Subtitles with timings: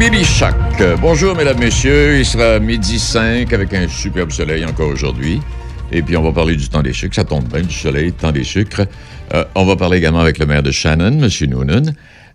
[0.00, 0.56] Billy Shack.
[1.02, 2.20] Bonjour, mesdames, messieurs.
[2.20, 5.42] Il sera midi 5 avec un superbe soleil encore aujourd'hui.
[5.92, 7.14] Et puis, on va parler du temps des sucres.
[7.14, 8.86] Ça tombe bien, du soleil, temps des sucres.
[9.34, 11.50] Euh, on va parler également avec le maire de Shannon, M.
[11.50, 11.92] Noonan.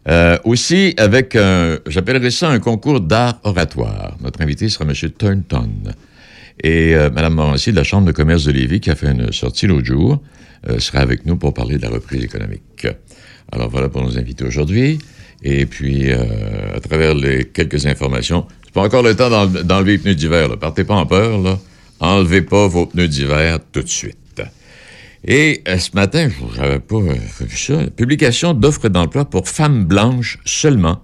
[0.07, 4.15] Euh, aussi avec, un, j'appellerais ça un concours d'art oratoire.
[4.21, 4.93] Notre invité sera M.
[5.17, 5.71] Turnton.
[6.63, 9.31] Et euh, Mme Morancy de la Chambre de commerce de Lévis, qui a fait une
[9.31, 10.21] sortie l'autre jour,
[10.77, 12.85] sera avec nous pour parler de la reprise économique.
[13.51, 14.99] Alors voilà pour nos invités aujourd'hui.
[15.47, 19.97] Et puis, euh, à travers les quelques informations, c'est pas encore le temps d'enlever les
[19.99, 20.57] pneus d'hiver.
[20.57, 21.39] Partez pas en peur.
[21.39, 21.59] Là.
[21.99, 24.17] Enlevez pas vos pneus d'hiver tout de suite.
[25.23, 30.39] Et euh, ce matin, je n'avais pas vu ça, publication d'offres d'emploi pour femmes blanches
[30.45, 31.01] seulement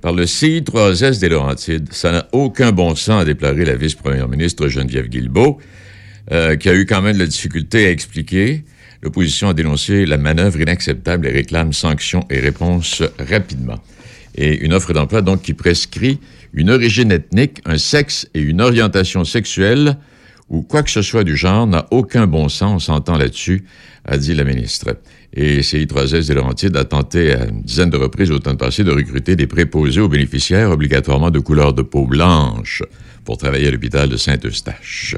[0.00, 1.92] par le CI3S des Laurentides.
[1.92, 5.58] Ça n'a aucun bon sens, a déploré la vice-première ministre Geneviève Guilbeault,
[6.30, 8.64] euh, qui a eu quand même de la difficulté à expliquer.
[9.02, 13.78] L'opposition a dénoncé la manœuvre inacceptable et réclame sanctions et réponses rapidement.
[14.34, 16.20] Et une offre d'emploi, donc, qui prescrit
[16.54, 19.96] une origine ethnique, un sexe et une orientation sexuelle
[20.52, 23.64] ou quoi que ce soit du genre n'a aucun bon sens, on s'entend là-dessus,
[24.04, 24.98] a dit la ministre.
[25.32, 28.90] Et CI3S des Laurentides a tenté à une dizaine de reprises au temps passé de
[28.90, 32.82] recruter des préposés aux bénéficiaires obligatoirement de couleur de peau blanche
[33.24, 35.16] pour travailler à l'hôpital de Saint-Eustache.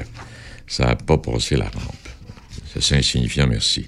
[0.67, 2.04] Ça n'a pas passé la rampe.
[2.79, 3.87] C'est insignifiant, merci.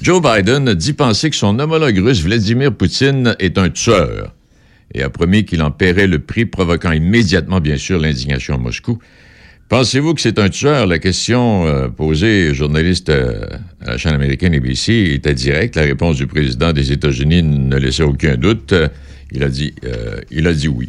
[0.00, 4.34] Joe Biden dit penser que son homologue russe Vladimir Poutine est un tueur
[4.94, 8.98] et a promis qu'il en paierait le prix, provoquant immédiatement, bien sûr, l'indignation à Moscou.
[9.68, 10.86] Pensez-vous que c'est un tueur?
[10.86, 13.44] La question euh, posée journaliste euh,
[13.82, 15.76] à la chaîne américaine ABC était directe.
[15.76, 18.72] La réponse du président des États-Unis ne laissait aucun doute.
[19.30, 20.88] il a dit, euh, il a dit oui.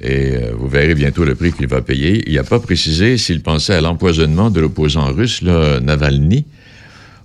[0.00, 2.22] Et vous verrez bientôt le prix qu'il va payer.
[2.26, 6.44] Il n'a pas précisé s'il pensait à l'empoisonnement de l'opposant russe, Navalny,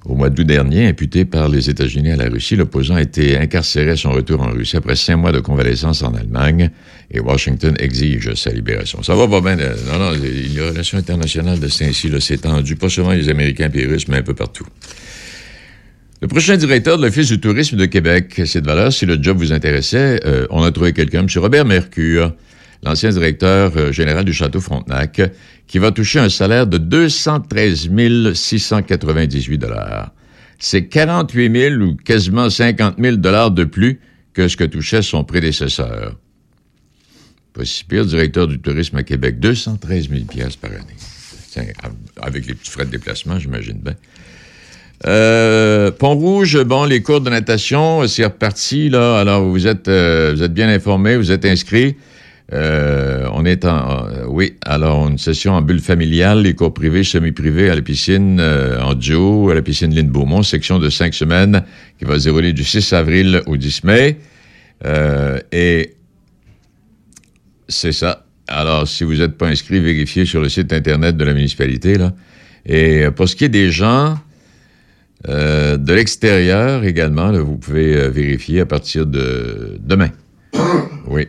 [0.06, 3.92] au mois d'août dernier, imputé par les États-Unis à la Russie, l'opposant a été incarcéré
[3.92, 6.72] à son retour en Russie après cinq mois de convalescence en Allemagne
[7.10, 9.02] et Washington exige sa libération.
[9.02, 9.58] Ça va pas bien.
[9.60, 13.78] Euh, non, non, les relations internationales de Saint-Cy, c'est tendu, pas seulement les Américains et
[13.78, 14.66] les Russes, mais un peu partout.
[16.22, 18.92] Le prochain directeur de l'Office du tourisme de Québec, c'est de valeur.
[18.92, 21.28] Si le job vous intéressait, euh, on a trouvé quelqu'un, M.
[21.38, 22.34] Robert Mercure,
[22.84, 25.22] l'ancien directeur euh, général du Château Frontenac,
[25.68, 27.90] qui va toucher un salaire de 213
[28.34, 29.66] 698
[30.60, 34.00] C'est 48 000 ou quasiment 50 000 de plus
[34.34, 36.16] que ce que touchait son prédécesseur.
[37.54, 40.22] Pas si pire, directeur du tourisme à Québec, 213 000
[40.60, 41.74] par année.
[42.22, 43.96] avec les petits frais de déplacement, j'imagine bien.
[45.06, 49.20] Euh, Pont-Rouge, bon, les cours de natation, c'est reparti, là.
[49.20, 51.98] Alors, vous êtes, euh, vous êtes bien informé, vous êtes inscrit.
[52.52, 57.04] Euh, on est en, euh, oui, alors une session en bulle familiale, les cours privés,
[57.04, 61.14] semi-privés à la piscine euh, en duo, à la piscine Lynn Beaumont, section de cinq
[61.14, 61.64] semaines
[61.98, 64.18] qui va se dérouler du 6 avril au 10 mai.
[65.52, 65.96] et
[67.70, 68.26] c'est ça.
[68.50, 71.98] Alors, si vous n'êtes pas inscrit, vérifiez sur le site Internet de la municipalité.
[71.98, 72.14] Là.
[72.66, 74.20] Et pour ce qui est des gens
[75.26, 80.10] de l'extérieur également, vous pouvez vérifier à partir de demain.
[81.08, 81.28] Oui.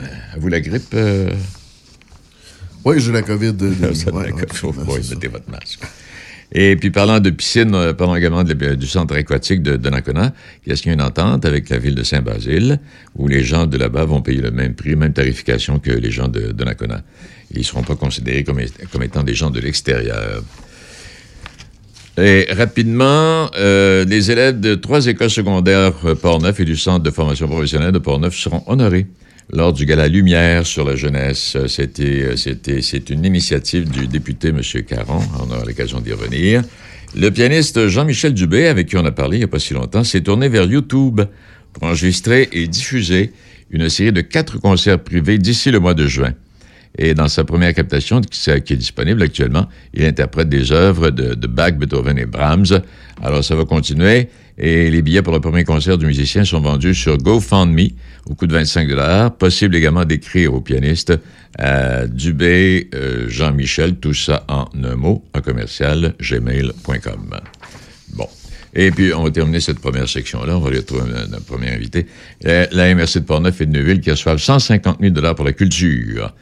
[0.00, 0.04] Euh,
[0.38, 0.94] vous la grippe?
[0.94, 1.30] Euh?
[2.84, 3.52] Oui, j'ai la COVID.
[3.52, 5.80] De, ouais, mettez votre masque.
[6.50, 10.32] Et puis, parlant de piscine, euh, parlons également du centre aquatique de Donnacona,
[10.64, 12.80] il y a signé une entente avec la ville de Saint-Basile,
[13.16, 16.28] où les gens de là-bas vont payer le même prix, même tarification que les gens
[16.28, 17.02] de Donnacona.
[17.50, 18.60] Ils ne seront pas considérés comme,
[19.02, 20.42] étant des gens de l'extérieur.
[22.16, 27.92] Et rapidement, les élèves de trois écoles secondaires Port-Neuf et du Centre de formation professionnelle
[27.92, 29.06] de Port-Neuf seront honorés
[29.50, 31.56] lors du gala Lumière sur la jeunesse.
[31.66, 34.60] C'était, c'était, c'est une initiative du député M.
[34.86, 35.20] Caron.
[35.40, 36.62] On aura l'occasion d'y revenir.
[37.16, 40.04] Le pianiste Jean-Michel Dubé, avec qui on a parlé il n'y a pas si longtemps,
[40.04, 41.22] s'est tourné vers YouTube
[41.72, 43.32] pour enregistrer et diffuser
[43.70, 46.34] une série de quatre concerts privés d'ici le mois de juin.
[46.96, 51.72] Et dans sa première captation, qui est disponible actuellement, il interprète des œuvres de, Bach,
[51.72, 52.80] Beethoven et Brahms.
[53.22, 54.28] Alors, ça va continuer.
[54.56, 57.90] Et les billets pour le premier concert du musicien sont vendus sur GoFundMe
[58.28, 58.88] au coût de 25
[59.38, 61.12] Possible également d'écrire au pianiste
[61.56, 67.36] à Dubé euh, Jean-Michel, tout ça en un mot, en commercial, gmail.com.
[68.14, 68.26] Bon.
[68.74, 70.56] Et puis, on va terminer cette première section-là.
[70.56, 72.06] On va aller retrouver notre premier invité.
[72.42, 76.34] La, MRC de Portneuf et de Neuville qui reçoivent 150 000 pour la culture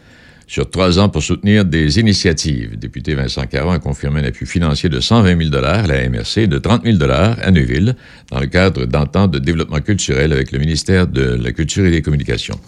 [0.46, 2.78] sur trois ans pour soutenir des initiatives.
[2.78, 6.46] Député Vincent Caron a confirmé un appui financier de 120 000 à la MRC et
[6.46, 7.96] de 30 000 à Neuville
[8.30, 12.02] dans le cadre d'entente de développement culturel avec le ministère de la Culture et des
[12.02, 12.58] Communications.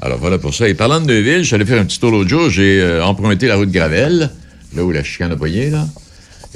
[0.00, 0.68] Alors voilà pour ça.
[0.68, 2.48] Et parlant de Neuville, je suis faire un petit tour l'autre jour.
[2.48, 4.30] J'ai euh, emprunté la route Gravel,
[4.74, 5.86] là où la chicane a poigné, là.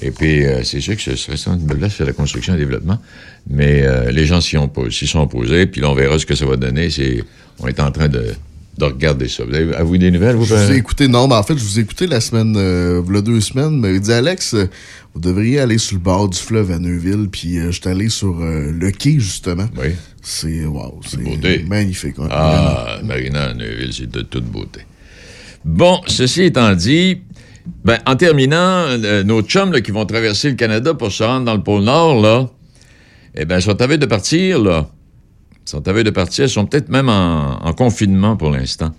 [0.03, 2.65] Et puis, euh, c'est sûr que ce serait ça, là, c'est la construction et le
[2.65, 2.99] développement.
[3.49, 6.35] Mais euh, les gens s'y, ont, s'y sont opposés, puis là, on verra ce que
[6.35, 6.89] ça va donner.
[7.59, 8.35] On est en train de
[8.81, 9.45] de regarder ça.
[9.45, 10.45] Vous avez, avez des nouvelles, vous?
[10.45, 13.03] Je vous ai écouté, non, mais en fait, je vous ai écouté la semaine, euh,
[13.07, 14.69] il y a deux semaines, mais il dit Alex, euh,
[15.15, 18.09] vous devriez aller sur le bord du fleuve à Neuville, puis euh, je suis allé
[18.09, 19.69] sur euh, le quai, justement.
[19.79, 19.91] Oui.
[20.23, 22.19] C'est, wow, c'est magnifique.
[22.19, 24.81] ouais, Ah, Marina à Neuville, c'est de toute beauté.
[25.65, 27.19] Bon, ceci étant dit,
[27.85, 31.45] ben, en terminant, euh, nos chums là, qui vont traverser le Canada pour se rendre
[31.45, 32.49] dans le pôle Nord, là,
[33.35, 34.89] eh bien, sont à veille de partir, là.
[35.67, 36.45] Ils sont à veille de partir.
[36.45, 38.95] Ils sont peut-être même en, en confinement pour l'instant.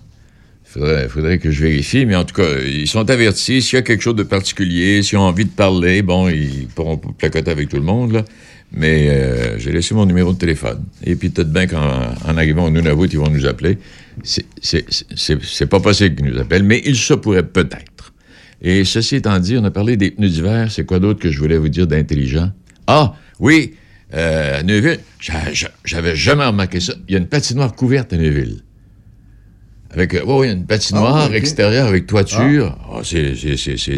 [0.74, 3.60] Il faudrait, que je vérifie, mais en tout cas, ils sont avertis.
[3.60, 6.96] S'il y a quelque chose de particulier, s'ils ont envie de parler, bon, ils pourront
[6.96, 8.24] placoter avec tout le monde.
[8.74, 10.82] Mais euh, j'ai laissé mon numéro de téléphone.
[11.04, 13.76] Et puis peut-être bien qu'en en arrivant au Nunavut, ils vont nous appeler.
[14.22, 18.14] C'est- pas possible qu'ils nous appellent, mais il se pourrait peut-être.
[18.62, 20.70] Et ceci étant dit, on a parlé des pneus d'hiver.
[20.72, 22.50] C'est quoi d'autre que je voulais vous dire d'intelligent?
[22.86, 23.74] Ah, oui,
[24.14, 26.94] euh, à Neuville, j'a- j'a- j'avais jamais remarqué ça.
[27.08, 28.60] Il y a une patinoire couverte à Neuville.
[29.90, 32.78] Avec, euh, oui, une patinoire Ah, extérieure avec toiture.
[32.90, 33.34] Ah, c'est-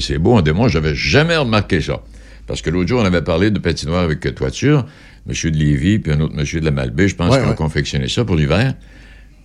[0.00, 0.36] c'est- beau.
[0.36, 2.00] En moi, j'avais jamais remarqué ça.
[2.46, 4.86] Parce que l'autre jour, on avait parlé de patinoire avec euh, toiture.
[5.26, 7.50] Monsieur de Lévis, puis un autre monsieur de la Malbaie, je pense, Ouais, qui ont
[7.50, 7.54] ouais.
[7.54, 8.74] confectionné ça pour l'hiver.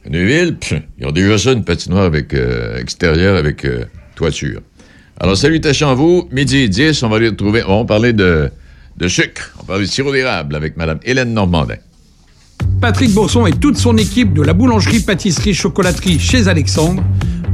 [0.06, 4.62] À Neuville, pff, ils ont déjà ça, une patinoire avec, euh, extérieure avec euh, toiture.
[5.22, 6.28] Alors, salutations à vous.
[6.32, 8.50] Midi 10, on va aller retrouver, on va parler de,
[9.00, 9.54] de sucre.
[9.58, 11.76] On va parler de sirop d'érable avec Mme Hélène Normandin.
[12.82, 17.02] Patrick Bourson et toute son équipe de la boulangerie, pâtisserie, chocolaterie chez Alexandre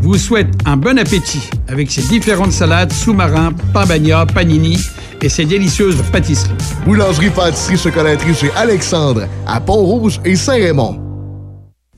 [0.01, 4.77] vous souhaitent un bon appétit avec ses différentes salades, sous-marins, pain bagna, panini
[5.21, 6.53] et ses délicieuses pâtisseries.
[6.85, 11.04] Boulangerie, pâtisserie, chocolaterie chez Alexandre, à Pont-Rouge et Saint-Raymond.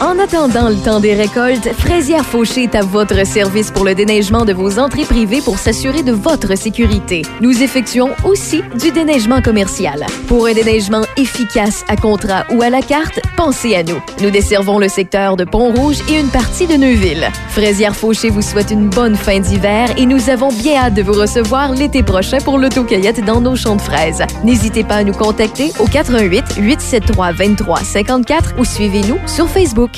[0.00, 4.44] En attendant le temps des récoltes, Fraisière Fauché est à votre service pour le déneigement
[4.44, 7.22] de vos entrées privées pour s'assurer de votre sécurité.
[7.40, 10.04] Nous effectuons aussi du déneigement commercial.
[10.26, 14.02] Pour un déneigement efficace à contrat ou à la carte, pensez à nous.
[14.20, 17.28] Nous desservons le secteur de Pont-Rouge et une partie de Neuville.
[17.50, 21.12] Fraisière Fauché vous souhaite une bonne fin d'hiver et nous avons bien hâte de vous
[21.12, 24.22] recevoir l'été prochain pour l'autocueillette dans nos champs de fraises.
[24.42, 29.91] N'hésitez pas à nous contacter au 88 873 23 54 ou suivez-nous sur Facebook.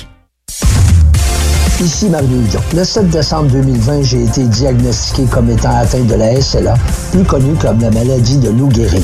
[1.80, 2.60] Ici Mario Hudon.
[2.72, 6.74] Le 7 décembre 2020, j'ai été diagnostiqué comme étant atteint de la SLA,
[7.10, 9.02] plus connue comme la maladie de Lou Gehrig,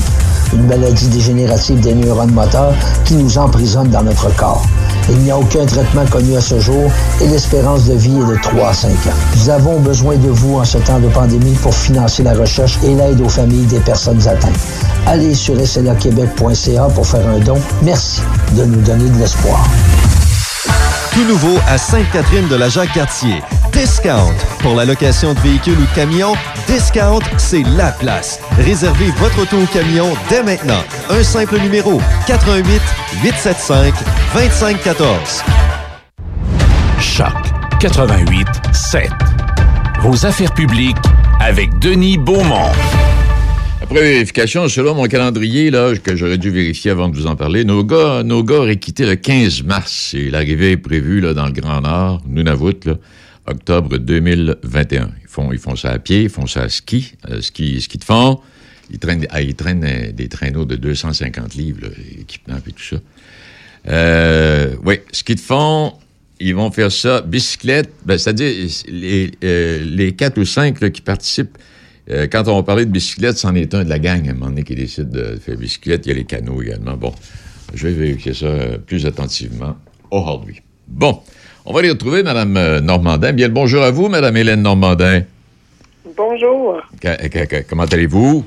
[0.53, 2.73] une maladie dégénérative des neurones moteurs
[3.03, 4.65] qui nous emprisonne dans notre corps.
[5.09, 6.89] Il n'y a aucun traitement connu à ce jour
[7.19, 9.17] et l'espérance de vie est de 3 à 5 ans.
[9.35, 12.95] Nous avons besoin de vous en ce temps de pandémie pour financer la recherche et
[12.95, 14.59] l'aide aux familles des personnes atteintes.
[15.07, 17.57] Allez sur slaquebec.ca pour faire un don.
[17.81, 18.21] Merci
[18.55, 19.67] de nous donner de l'espoir.
[21.13, 23.41] Tout nouveau à Sainte-Catherine de la Jacques-Cartier.
[23.73, 24.33] Discount.
[24.59, 26.33] Pour la location de véhicules ou de camions,
[26.67, 28.39] Discount, c'est la place.
[28.57, 30.81] Réservez votre auto ou camion dès maintenant.
[31.09, 32.81] Un simple numéro 88
[33.23, 33.93] 875
[34.33, 35.43] 2514.
[36.99, 37.33] Choc
[37.81, 39.09] 88 7.
[40.01, 40.97] Vos affaires publiques
[41.41, 42.71] avec Denis Beaumont.
[43.91, 47.65] Après vérification, selon mon calendrier, là, que j'aurais dû vérifier avant de vous en parler,
[47.65, 51.45] nos gars, nos gars auraient quitté le 15 mars et l'arrivée est prévue là, dans
[51.45, 52.79] le Grand Nord, Nunavut,
[53.45, 55.11] octobre 2021.
[55.21, 57.97] Ils font, ils font ça à pied, ils font ça à ski, euh, ski, ski
[57.97, 58.39] de fond.
[58.91, 62.95] Ils traînent, ah, ils traînent des traîneaux de 250 livres, équipement et tout ça.
[63.89, 65.95] Euh, oui, ski de fond,
[66.39, 67.19] ils vont faire ça.
[67.19, 71.57] Bicyclette, ben, c'est-à-dire les, euh, les quatre ou cinq qui participent.
[72.09, 74.33] Euh, quand on va parler de bicyclette, c'en est un de la gang à un
[74.33, 76.05] moment donné qui décide de faire bicyclette.
[76.05, 76.93] Il y a les canots également.
[76.97, 77.13] Bon,
[77.73, 79.75] je vais vérifier ça euh, plus attentivement
[80.09, 80.61] aujourd'hui.
[80.87, 81.21] Bon,
[81.65, 83.33] on va aller retrouver Mme euh, Normandin.
[83.33, 85.21] Bien le bonjour à vous, Mme Hélène Normandin.
[86.17, 86.81] Bonjour.
[87.69, 88.45] Comment allez-vous?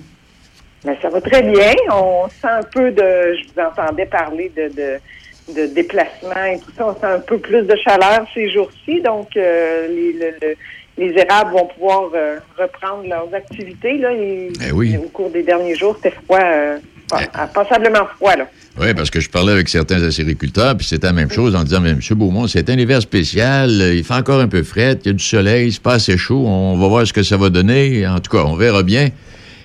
[0.84, 1.72] Ben, ça va très bien.
[1.90, 3.00] On sent un peu de.
[3.00, 6.88] Je vous entendais parler de, de, de déplacement et tout ça.
[6.88, 9.00] On sent un peu plus de chaleur ces jours-ci.
[9.00, 10.54] Donc, euh, les, le- le-
[10.96, 13.98] les érables vont pouvoir euh, reprendre leurs activités.
[13.98, 14.96] Là, et, Eh oui.
[14.96, 18.36] Au cours des derniers jours, c'était froid, euh, pas- passablement froid.
[18.36, 18.46] Là.
[18.80, 21.80] Oui, parce que je parlais avec certains acériculteurs, puis c'était la même chose en disant,
[21.80, 22.00] mais M.
[22.12, 25.12] Beaumont, c'est un hiver spécial, euh, il fait encore un peu frais, il y a
[25.12, 28.06] du soleil, c'est pas assez chaud, on va voir ce que ça va donner.
[28.06, 29.08] En tout cas, on verra bien.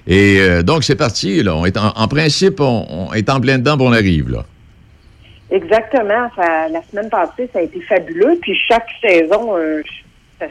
[0.07, 1.55] Et euh, donc, c'est parti, là.
[1.55, 4.45] On est en, en principe, on, on est en plein dedans, puis on arrive, là.
[5.51, 6.29] Exactement.
[6.35, 8.37] Ça, la semaine passée, ça a été fabuleux.
[8.41, 9.81] Puis chaque saison, euh,
[10.39, 10.45] sa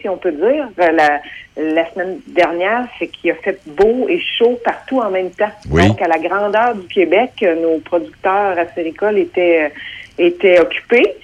[0.00, 0.68] si on peut dire.
[0.80, 1.20] Euh, La,
[1.58, 5.50] la semaine dernière, c'est qu'il a fait beau et chaud partout en même temps.
[5.70, 5.86] Oui.
[5.88, 9.72] Donc, à la grandeur du Québec, euh, nos producteurs acéricoles étaient,
[10.18, 11.14] étaient occupés.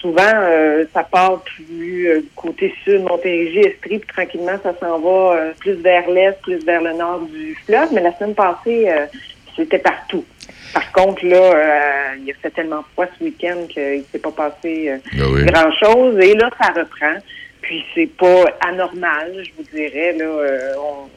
[0.00, 5.36] Souvent, euh, ça part plus euh, côté sud, Montérégie, Estrie, puis tranquillement, ça s'en va
[5.36, 7.88] euh, plus vers l'est, plus vers le nord du fleuve.
[7.92, 9.06] Mais la semaine passée, euh,
[9.56, 10.24] c'était partout.
[10.74, 14.32] Par contre, là, euh, il a fait tellement froid ce week-end qu'il ne s'est pas
[14.32, 15.44] passé euh, Ah oui.
[15.46, 16.18] grand-chose.
[16.20, 17.16] Et là, ça reprend.
[17.66, 20.14] Puis c'est pas anormal, je vous dirais.
[20.16, 21.08] Là, euh, on,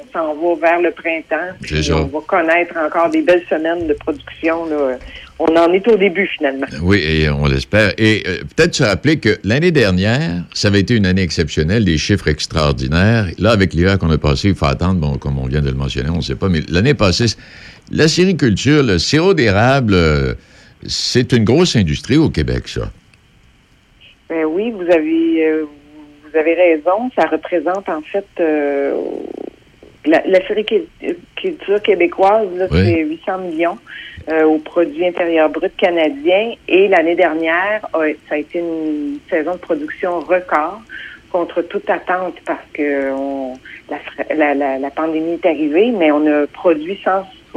[0.00, 1.54] on s'en va vers le printemps.
[1.62, 4.66] Puis on va connaître encore des belles semaines de production.
[4.66, 4.98] Là.
[5.38, 6.66] On en est au début, finalement.
[6.82, 7.92] Oui, et on l'espère.
[7.98, 11.98] Et euh, peut-être se rappeler que l'année dernière, ça avait été une année exceptionnelle, des
[11.98, 13.28] chiffres extraordinaires.
[13.38, 15.76] Là, avec l'hiver qu'on a passé, il faut attendre, bon, comme on vient de le
[15.76, 17.26] mentionner, on ne sait pas, mais l'année passée,
[17.92, 20.34] la sériculture, le sirop d'érable, euh,
[20.88, 22.90] c'est une grosse industrie au Québec, ça.
[24.28, 25.64] Ben oui, vous avez euh,
[26.24, 27.10] vous avez raison.
[27.16, 28.94] Ça représente en fait euh,
[30.04, 32.78] la, la sériculture québécoise, là, Oui.
[32.84, 33.78] c'est 800 millions
[34.28, 36.54] euh, au produit intérieur brut canadien.
[36.68, 40.80] Et l'année dernière, ça a été une saison de production record
[41.30, 43.54] contre toute attente parce que on-
[44.34, 46.98] la, la, la, pandémie est arrivée, mais on a produit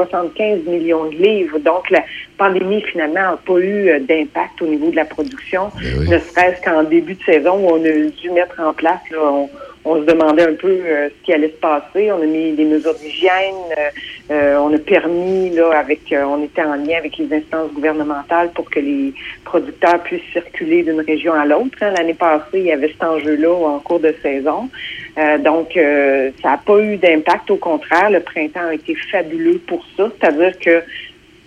[0.06, 1.60] 175 millions de livres.
[1.60, 2.04] Donc la
[2.38, 6.10] pandémie finalement n'a pas eu euh, d'impact au niveau de la production oui.
[6.10, 9.50] ne serait-ce qu'en début de saison où on a dû mettre en place, là, on,
[9.86, 12.12] on se demandait un peu euh, ce qui allait se passer.
[12.12, 13.90] On a mis des mesures d'hygiène, euh,
[14.32, 18.70] euh, on a permis, là, avec, on était en lien avec les instances gouvernementales pour
[18.70, 19.14] que les
[19.46, 21.78] producteurs puissent circuler d'une région à l'autre.
[21.82, 21.92] hein.
[21.98, 24.70] L'année passée, il y avait cet enjeu-là en cours de saison.
[25.18, 27.52] Euh, donc, euh, ça n'a pas eu d'impact.
[27.52, 30.10] Au contraire, le printemps a été fabuleux pour ça.
[30.20, 30.84] C'est-à-dire que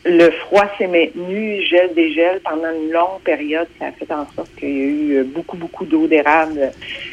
[0.05, 3.69] le froid s'est maintenu, gel dégel pendant une longue période.
[3.79, 6.73] Ça a fait en sorte qu'il y a eu euh, beaucoup, beaucoup d'eau d'érable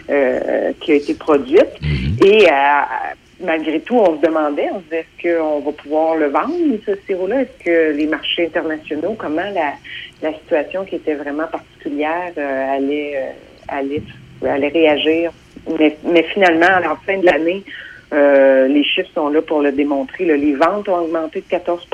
[0.10, 1.70] euh, qui a été produite.
[2.26, 2.82] Et euh,
[3.42, 6.96] malgré tout, on se demandait, on se disait, est-ce qu'on va pouvoir le vendre, ce
[7.06, 7.44] sirop-là?
[7.44, 9.74] Est-ce que les marchés internationaux, comment la,
[10.24, 13.34] la situation qui était vraiment particulière euh, allait,
[13.68, 14.02] allait,
[14.48, 15.32] allait réagir?
[15.78, 17.64] Mais, mais finalement, à la fin de l'année,
[18.14, 20.26] euh, les chiffres sont là pour le démontrer.
[20.26, 20.36] là.
[20.36, 21.86] Les ventes ont augmenté de 14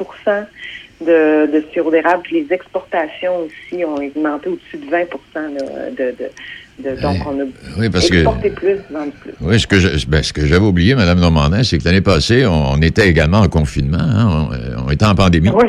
[1.01, 4.97] de, de sirop d'érable, puis les exportations aussi ont augmenté au-dessus de 20
[5.35, 7.43] là, de, de, de- donc on a
[7.77, 9.33] Oui, parce que- plus, vendu plus.
[9.41, 12.45] Oui, ce que je- ben, ce que j'avais oublié, Mme Normandin, c'est que l'année passée,
[12.45, 13.97] on, on était également en confinement.
[13.99, 14.47] hein.
[14.77, 15.49] on, on était en pandémie.
[15.49, 15.67] Oui.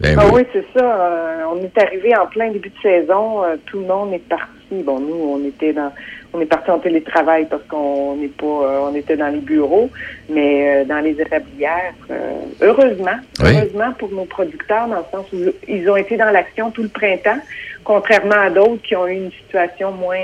[0.00, 0.42] Ben ah oui.
[0.42, 0.84] oui, c'est ça.
[0.84, 3.44] Euh, on est arrivé en plein début de saison.
[3.44, 4.44] euh, tout le monde est parti.
[4.70, 5.92] Bon, nous, on était dans,
[6.32, 9.90] on est parti en télétravail parce qu'on n'est pas, euh, on était dans les bureaux,
[10.28, 11.94] mais euh, dans les érablières.
[12.10, 13.50] euh, heureusement, Oui.
[13.56, 16.88] heureusement pour nos producteurs, dans le sens où ils ont été dans l'action tout le
[16.88, 17.40] printemps,
[17.84, 20.18] contrairement à d'autres qui ont eu une situation moins.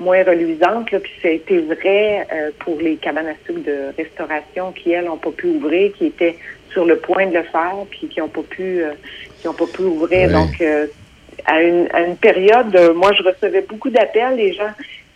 [0.00, 3.94] moins reluisante, là, puis ça a été vrai euh, pour les cabanes à sucre de
[3.96, 6.36] restauration qui, elles, n'ont pas pu ouvrir, qui étaient
[6.72, 8.90] sur le point de le faire, puis qui n'ont pas pu euh,
[9.40, 10.26] qui ont pas pu ouvrir.
[10.26, 10.32] Oui.
[10.32, 10.86] Donc, euh,
[11.44, 14.36] à, une, à une période, euh, moi, je recevais beaucoup d'appels.
[14.36, 14.70] Les gens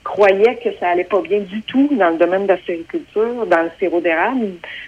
[0.05, 3.63] croyaient que ça allait pas bien du tout dans le domaine de la sériculture, dans
[3.63, 4.47] le sirop d'érable,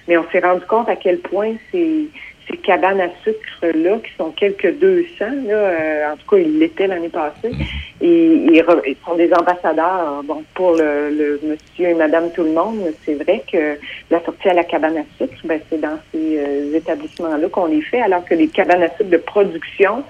[0.08, 2.08] mais on s'est rendu compte à quel point ces,
[2.48, 6.86] ces cabanes à sucre-là, qui sont quelques 200, là, euh, en tout cas, ils l'étaient
[6.86, 7.52] l'année passée,
[8.00, 12.52] et ils, ils sont des ambassadeurs bon, pour le, le monsieur et madame tout le
[12.52, 12.92] monde.
[13.04, 13.78] C'est vrai que
[14.10, 17.82] la sortie à la cabane à sucre, ben, c'est dans ces euh, établissements-là qu'on les
[17.82, 20.02] fait, alors que les cabanes à sucre de production,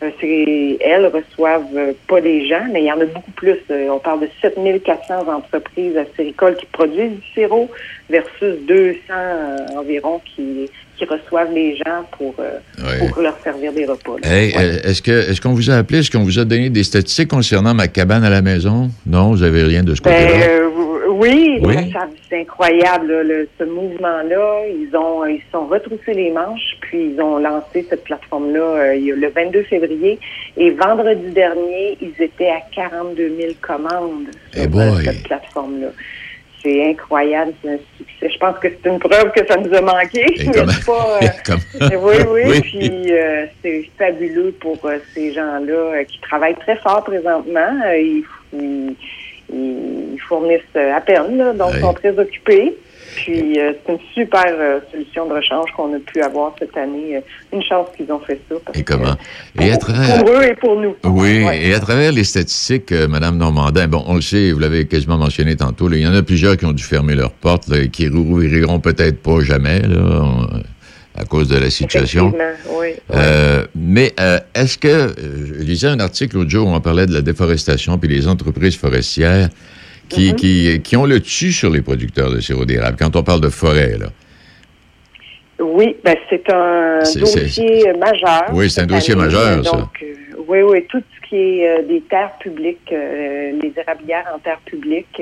[0.00, 3.56] elles reçoivent euh, pas des gens, mais il y en a beaucoup plus.
[3.70, 7.68] Euh, on parle de 7400 entreprises acéricoles qui produisent du sirop
[8.08, 12.58] versus 200 euh, environ qui, qui reçoivent les gens pour, euh,
[12.98, 14.16] pour leur servir des repas.
[14.22, 14.28] là.
[14.30, 14.62] Hey, Ouais.
[14.64, 17.28] euh, est-ce que est-ce qu'on vous a appelé, est-ce qu'on vous a donné des statistiques
[17.28, 18.90] concernant ma cabane à la maison?
[19.06, 20.46] Non, vous avez rien de ce Ben, côté-là?
[20.46, 20.68] euh,
[21.18, 21.92] oui,
[22.28, 24.62] c'est incroyable, là, le- ce mouvement-là.
[24.68, 28.94] Ils ont ils se sont retroussés les manches, puis ils ont lancé cette plateforme-là euh,
[29.16, 30.18] le 22 février.
[30.56, 35.04] Et vendredi dernier, ils étaient à 42 000 commandes sur Eh euh, boy.
[35.04, 35.88] cette plateforme-là.
[36.62, 38.30] C'est incroyable, c'est un succès.
[38.34, 40.24] Je pense que c'est une preuve que ça nous a manqué.
[40.86, 41.60] Pas, euh, Comme-
[42.02, 42.60] oui, oui, Oui.
[42.62, 47.70] puis euh, c'est fabuleux pour euh, ces gens-là euh, qui travaillent très fort présentement.
[47.86, 48.96] Euh, ils, ils-
[49.52, 51.80] ils fournissent euh, à peine, là, donc Oui.
[51.80, 52.74] sont très occupés.
[53.16, 57.16] Puis euh, c'est une super euh, solution de rechange qu'on a pu avoir cette année.
[57.16, 57.20] Euh,
[57.52, 58.56] Une chance qu'ils ont fait ça.
[58.74, 59.14] Et que comment?
[59.58, 60.94] Et à travers- pour eux et pour nous.
[61.04, 61.66] Oui, Ouais.
[61.66, 65.16] et à travers les statistiques, euh, Madame Normandin, bon, on le sait, vous l'avez quasiment
[65.16, 67.88] mentionné tantôt, il y en a plusieurs qui ont dû fermer leurs portes, là, et
[67.88, 70.46] qui rouvriront peut-être pas jamais, là, on-
[71.18, 72.32] à cause de la situation.
[72.70, 72.88] Oui.
[73.12, 77.06] Euh, mais euh, est-ce que, euh, je lisais un article l'autre jour où on parlait
[77.06, 79.48] de la déforestation puis les entreprises forestières
[80.08, 80.34] qui, Mm-hmm.
[80.36, 83.50] qui, qui ont le dessus sur les producteurs de sirop d'érable, quand on parle de
[83.50, 84.06] forêt, là.
[85.60, 88.44] Oui, ben c'est un dossier majeur.
[88.52, 89.24] Oui, c'est un dossier année.
[89.24, 89.76] majeur, ça.
[89.76, 94.60] Donc, euh, oui, oui, tout ce qui est des terres publiques, les érablières en terre
[94.64, 95.20] publique,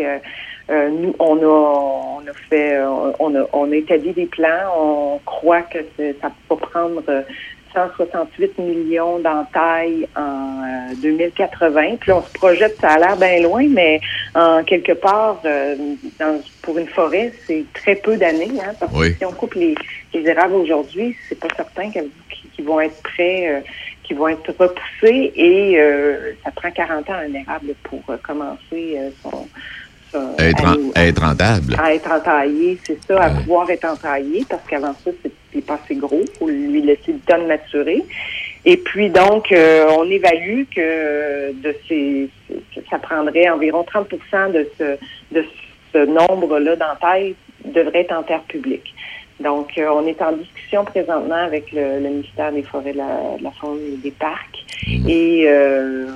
[0.71, 2.79] euh, nous, on a, on a fait,
[3.19, 4.73] on a, on a établi des plans.
[4.77, 5.79] On croit que
[6.21, 7.03] ça peut prendre
[7.73, 11.97] 168 millions d'entailles en 2080.
[12.01, 14.01] Puis on se projette, ça a l'air bien loin, mais
[14.35, 15.41] en quelque part,
[16.19, 18.51] dans, pour une forêt, c'est très peu d'années.
[18.61, 19.75] Hein, parce que si on coupe les,
[20.15, 23.63] les érables aujourd'hui, c'est pas certain qu'ils vont être prêts
[24.07, 28.99] qui vont être repoussés et euh, ça prend ans à un érable pour euh, commencer
[30.17, 31.77] euh, être, à, être rentable.
[31.79, 35.95] À être entaillé, c'est ça, à pouvoir être entaillé, parce qu'avant ça, c'est pas assez
[35.95, 36.21] gros.
[36.23, 38.03] Il faut lui laisser le temps de maturer.
[38.65, 42.29] Et puis donc, on évalue que de ces,
[42.91, 44.09] ça prendrait environ 30
[44.53, 44.99] de ce,
[45.33, 45.45] de
[45.93, 48.95] ce nombre-là d'entailles devrait être en terre publique.
[49.41, 53.79] Donc, euh, on est en discussion présentement avec le, ministère des Forêts, de la, Faune
[53.93, 54.65] et des Parcs.
[54.87, 55.09] Mhm.
[55.09, 56.07] Et euh,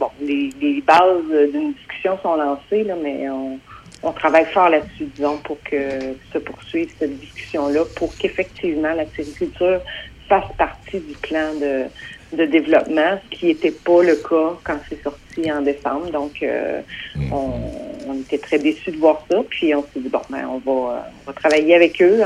[0.00, 5.62] bon, les, bases d'une discussion sont lancées, là, mais on, travaille fort là-dessus, disons, pour
[5.62, 9.80] que se poursuive cette discussion-là, pour qu'effectivement la sériculture
[10.28, 11.84] fasse partie du plan de,
[12.32, 16.10] de développement, ce qui n'était pas le cas quand c'est sorti en décembre.
[16.10, 16.80] Donc, euh,
[17.16, 17.32] mm.
[17.32, 19.38] on, était très déçus de voir ça.
[19.48, 22.20] Puis on s'est dit bon, ben, on va, on va travailler avec eux.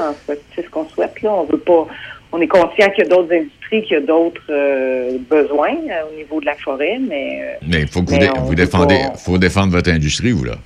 [0.55, 1.21] C'est ce qu'on souhaite.
[1.23, 1.87] Là, on veut pas.
[2.37, 6.11] On est conscient qu'il y a d'autres industries, qu'il y a d'autres euh, besoins euh,
[6.11, 7.59] au niveau de la forêt, mais.
[7.65, 10.57] mais il faut que vous, vous défendez, faut défendre votre industrie, vous là.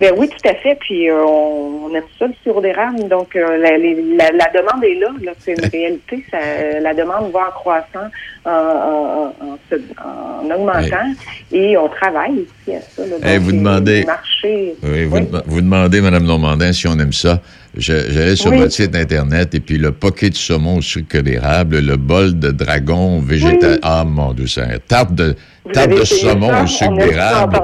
[0.00, 0.76] Ben oui, tout à fait.
[0.76, 3.08] Puis euh, on, aime ça le sirop d'érable.
[3.08, 5.08] Donc euh, la, la, demande est là.
[5.20, 5.32] là.
[5.40, 6.24] C'est une réalité.
[6.30, 6.38] Ça,
[6.80, 8.08] la demande va en croissant,
[8.44, 9.58] en, en,
[10.04, 11.12] en, augmentant.
[11.50, 13.02] Et on travaille aussi à ça.
[13.04, 14.06] Là, vous demandez.
[14.44, 17.40] oui, vous, vous, demandez, Mme Normandin, si on aime ça.
[17.76, 21.96] J'allais sur votre site Internet et puis le poké de saumon au sucre d'érable, le
[21.96, 23.78] bol de dragon végétal.
[23.82, 25.36] Ah, mon Dieu, c'est tarte de,
[25.72, 27.60] tarte de saumon au sucre d'érable.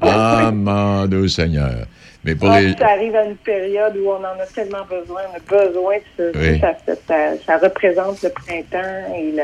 [0.00, 1.86] Ah, mon Dieu Seigneur.
[2.24, 2.74] Mais pour ah, les...
[2.76, 5.22] Ça arrive à une période où on en a tellement besoin.
[5.32, 6.76] On a besoin de ça,
[7.06, 7.14] ça,
[7.46, 9.34] ça, représente le printemps et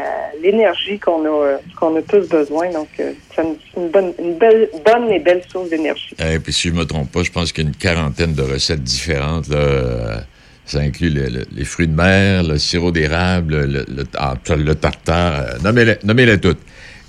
[0.43, 2.73] l'énergie qu'on a, qu'on a tous besoin.
[2.73, 3.43] Donc, euh, c'est
[3.77, 6.15] une, bonne, une belle, bonne et belle source d'énergie.
[6.19, 8.35] Et puis, si je ne me trompe pas, je pense qu'il y a une quarantaine
[8.35, 9.49] de recettes différentes.
[9.49, 10.25] Là.
[10.67, 14.35] Ça inclut les fruits de mer, le sirop d'érable, le, le, ah,
[14.81, 15.59] tartare.
[15.63, 16.61] Nommez-les nommez toutes.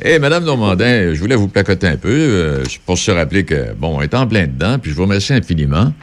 [0.03, 3.97] Eh, Madame Normandin, je voulais vous placoter un peu euh, pour se rappeler que, bon,
[3.97, 5.93] on est en plein dedans, puis je vous remercie infiniment.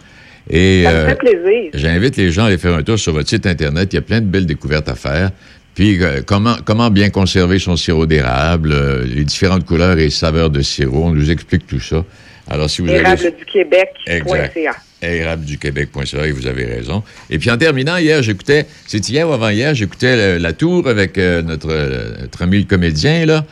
[0.48, 1.70] Et, Ça me fait euh, plaisir.
[1.74, 3.92] J'invite les gens à aller faire un tour sur votre site Internet.
[3.92, 5.30] Il y a plein de belles découvertes à faire.
[5.74, 8.74] Puis, euh, comment, comment bien conserver son sirop d'érable,
[9.04, 11.04] les différentes couleurs et saveurs de sirop.
[11.04, 12.02] On nous explique tout ça.
[12.48, 14.76] Alors, si vous Érable du Québec.ca.
[15.02, 17.02] Érable du Québec.ca, et vous avez raison.
[17.28, 22.20] Et puis, en terminant, hier, j'écoutais, c'est hier ou avant-hier, j'écoutais la tour avec notre,
[22.22, 23.44] notre ami le comédien, là.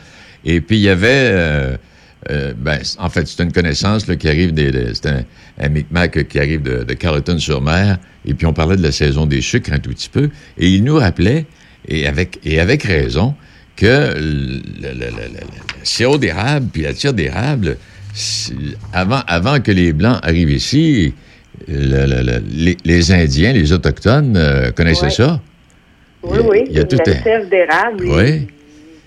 [0.45, 1.29] Et puis, il y avait...
[1.31, 1.77] Euh,
[2.29, 4.71] euh, ben, en fait, c'est une connaissance là, qui arrive des.
[4.93, 5.23] c'est un,
[5.59, 7.97] un, Micmac qui arrive de, de Carleton-sur-Mer.
[8.25, 10.29] Et puis, on parlait de la saison des sucres un tout petit peu.
[10.57, 11.45] Et il nous rappelait,
[11.87, 13.33] et avec, et avec raison,
[13.75, 15.07] que le, le,
[15.81, 17.77] sirop d'érable puis la tire d'érable,
[18.93, 21.15] avant, avant que les Blancs arrivent ici,
[21.67, 25.41] les, les, Indiens, les Autochtones euh, connaissaient ça.
[26.21, 26.63] Oui, oui.
[26.69, 28.05] Il y a tout la d'érable.
[28.05, 28.47] Oui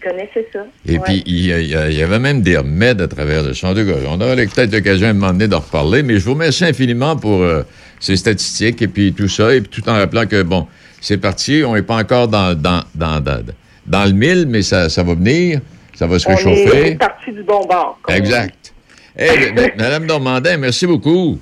[0.04, 0.60] connaissais ça.
[0.86, 4.02] Et puis, il y, avait même des remèdes à travers le champ de gauche.
[4.06, 7.16] On aura peut-être l'occasion à un moment donné d'en reparler, mais je vous remercie infiniment
[7.16, 7.62] pour euh,
[8.00, 10.66] ces statistiques et puis tout ça, et puis tout en rappelant que, bon,
[11.00, 15.02] c'est parti, on n'est pas encore dans, dans, dans, dans, le mille, mais ça, ça
[15.02, 15.60] va venir,
[15.94, 16.90] ça va se réchauffer.
[16.90, 17.98] C'est parti du bon bord.
[18.08, 18.72] Exact.
[19.16, 21.38] Hey, Madame Normandin, merci beaucoup.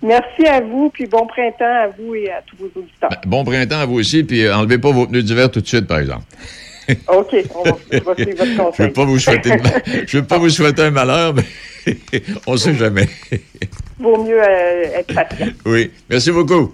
[0.00, 3.10] Merci à vous, puis bon printemps à vous et à tous vos auditeurs.
[3.10, 5.66] Ben, bon printemps à vous aussi, puis euh, enlevez pas vos pneus d'hiver tout de
[5.66, 6.22] suite, par exemple.
[7.08, 8.72] OK, on va, suivre votre conseil.
[8.76, 9.50] Je ne veux pas vous souhaiter,
[10.06, 11.44] je veux pas vous souhaiter un malheur, mais
[12.46, 13.08] on ne sait jamais.
[13.98, 15.48] Vaut mieux euh, être patient.
[15.66, 16.72] Oui, merci beaucoup.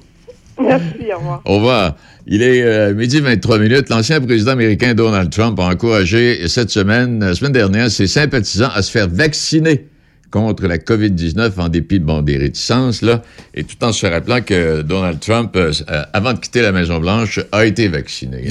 [0.61, 1.43] Merci, au revoir.
[1.45, 1.97] Au revoir.
[2.27, 3.89] Il est euh, midi 23 minutes.
[3.89, 8.83] L'ancien président américain Donald Trump a encouragé cette semaine, la semaine dernière, ses sympathisants à
[8.83, 9.89] se faire vacciner
[10.35, 13.23] contre la COVID-19 en dépit de bon, des réticences, là,
[13.55, 17.39] et tout en se rappelant que Donald Trump, euh, euh, avant de quitter la Maison-Blanche,
[17.53, 18.39] a été vacciné.
[18.43, 18.51] Il,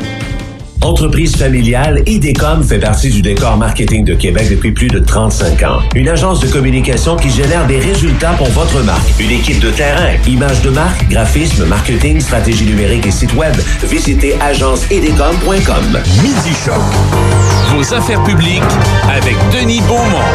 [0.81, 5.79] Entreprise familiale, IDECOM fait partie du décor marketing de Québec depuis plus de 35 ans.
[5.93, 9.07] Une agence de communication qui génère des résultats pour votre marque.
[9.19, 13.53] Une équipe de terrain, images de marque, graphisme, marketing, stratégie numérique et site web.
[13.83, 15.99] Visitez agenceidecom.com.
[16.23, 16.81] Midi Choc.
[17.75, 18.61] Vos affaires publiques
[19.07, 20.25] avec Denis Beaumont.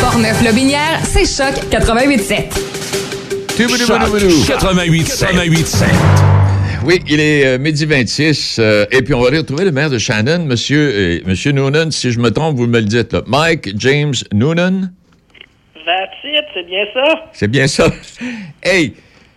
[0.00, 2.72] Portneuf-Lobinière, c'est Choc 88.7.
[3.86, 5.36] Choc 88.7.
[5.36, 6.41] 88.7.
[6.84, 8.58] Oui, il est euh, midi 26.
[8.58, 11.92] euh, et puis, on va retrouver le maire de Shannon, monsieur, euh, monsieur Noonan.
[11.92, 13.12] Si je me trompe, vous me le dites.
[13.12, 13.22] Là.
[13.28, 14.90] Mike James Noonan?
[15.86, 17.24] That's it, c'est bien ça?
[17.32, 17.86] C'est bien ça.
[18.64, 18.94] Hey,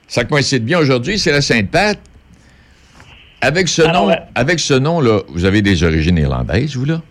[0.07, 1.99] ça coïncide bien aujourd'hui, c'est la Sainte-Pat.
[3.41, 7.01] Avec ce Alors, nom, euh, avec ce nom-là, vous avez des origines irlandaises, vous, là?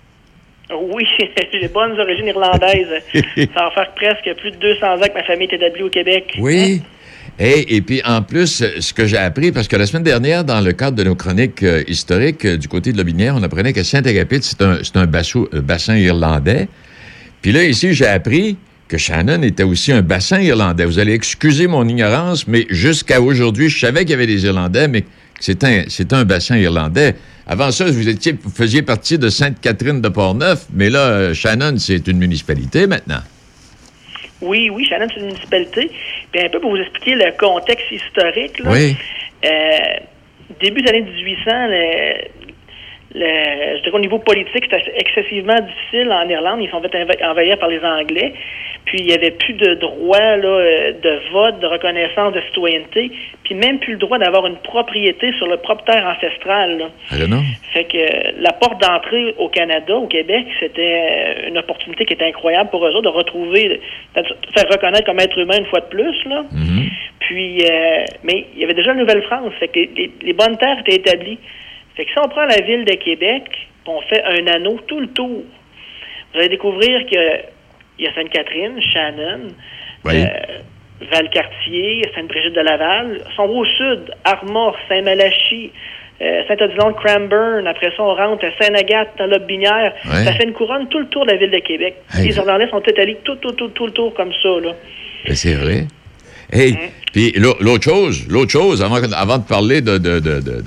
[0.93, 1.05] Oui,
[1.53, 2.89] j'ai bonnes origines irlandaises.
[3.37, 6.35] ça va faire presque plus de 200 ans que ma famille est établie au Québec.
[6.39, 6.83] Oui.
[7.41, 10.73] Et, puis, en plus, ce que j'ai appris, parce que la semaine dernière, dans le
[10.73, 14.41] cadre de nos chroniques euh, historiques euh, du côté de Lobinière, on apprenait que Saint-Agapit,
[14.43, 16.69] c'est un, euh, bassin irlandais.
[17.43, 20.85] Puis là, ici, j'ai appris que Shannon était aussi un bassin irlandais.
[20.85, 24.87] Vous allez excuser mon ignorance, mais jusqu'à aujourd'hui, je savais qu'il y avait des Irlandais,
[24.87, 25.05] mais
[25.41, 27.17] c'est un, un bassin irlandais.
[27.49, 32.07] Avant ça, vous, étiez, vous faisiez partie de Sainte-Catherine de Portneuf, mais là, Shannon, c'est
[32.07, 33.23] une municipalité maintenant.
[34.45, 35.91] Oui, oui, Shannon, c'est une municipalité.
[36.33, 38.97] Puis un peu pour vous expliquer le contexte historique, là, Oui.
[39.45, 39.49] euh,
[40.61, 42.15] début des années 1800, le,
[43.15, 46.61] le- je dirais au niveau politique, c'était excessivement difficile en Irlande.
[46.63, 48.35] Ils sont fait enva- envahir par les Anglais.
[48.85, 53.11] Puis il n'y avait plus de droit là, euh, de vote, de reconnaissance de citoyenneté,
[53.43, 56.79] puis même plus le droit d'avoir une propriété sur le propre terre ancestrale.
[56.79, 57.19] là.
[57.19, 57.41] Don't know.
[57.73, 62.27] Fait que la porte d'entrée au Canada, au Québec, c'était euh, une opportunité qui était
[62.27, 63.81] incroyable pour eux autres de retrouver,
[64.17, 66.25] de se faire reconnaître comme être humain une fois de plus.
[66.27, 66.45] Là.
[67.21, 69.53] Puis, euh, mais il y avait déjà la Nouvelle-France.
[69.59, 71.39] Fait que les, les bonnes terres étaient établies.
[71.97, 73.45] Fait que si on prend la ville de Québec,
[73.87, 75.43] on fait un anneau tout le tour,
[76.33, 77.54] vous allez découvrir que
[77.99, 79.49] il y a Sainte-Catherine, Shannon,
[80.05, 80.15] Oui.
[80.25, 83.21] euh, Valcartier, Sainte-Brigitte de Laval.
[83.37, 85.71] sont au sud, Armor, Saint-Malachie,
[86.23, 87.67] euh, Saint-Odilon, Cranbourne.
[87.67, 89.93] Après ça, on rentre à Saint-Agathe, dans l'Aubinière.
[90.07, 90.25] Ouais.
[90.25, 91.97] Ça fait une couronne tout le tour de la ville de Québec.
[92.17, 92.29] Hey.
[92.29, 94.49] Les Irlandais sont étalés tout, tout, tout, tout le tour comme ça.
[94.63, 94.73] Là.
[95.27, 95.85] Ben, c'est vrai.
[96.53, 96.77] Hey,
[97.13, 100.63] puis l'au- l'autre chose, l'autre chose, avant, avant de parler de, de, de, de-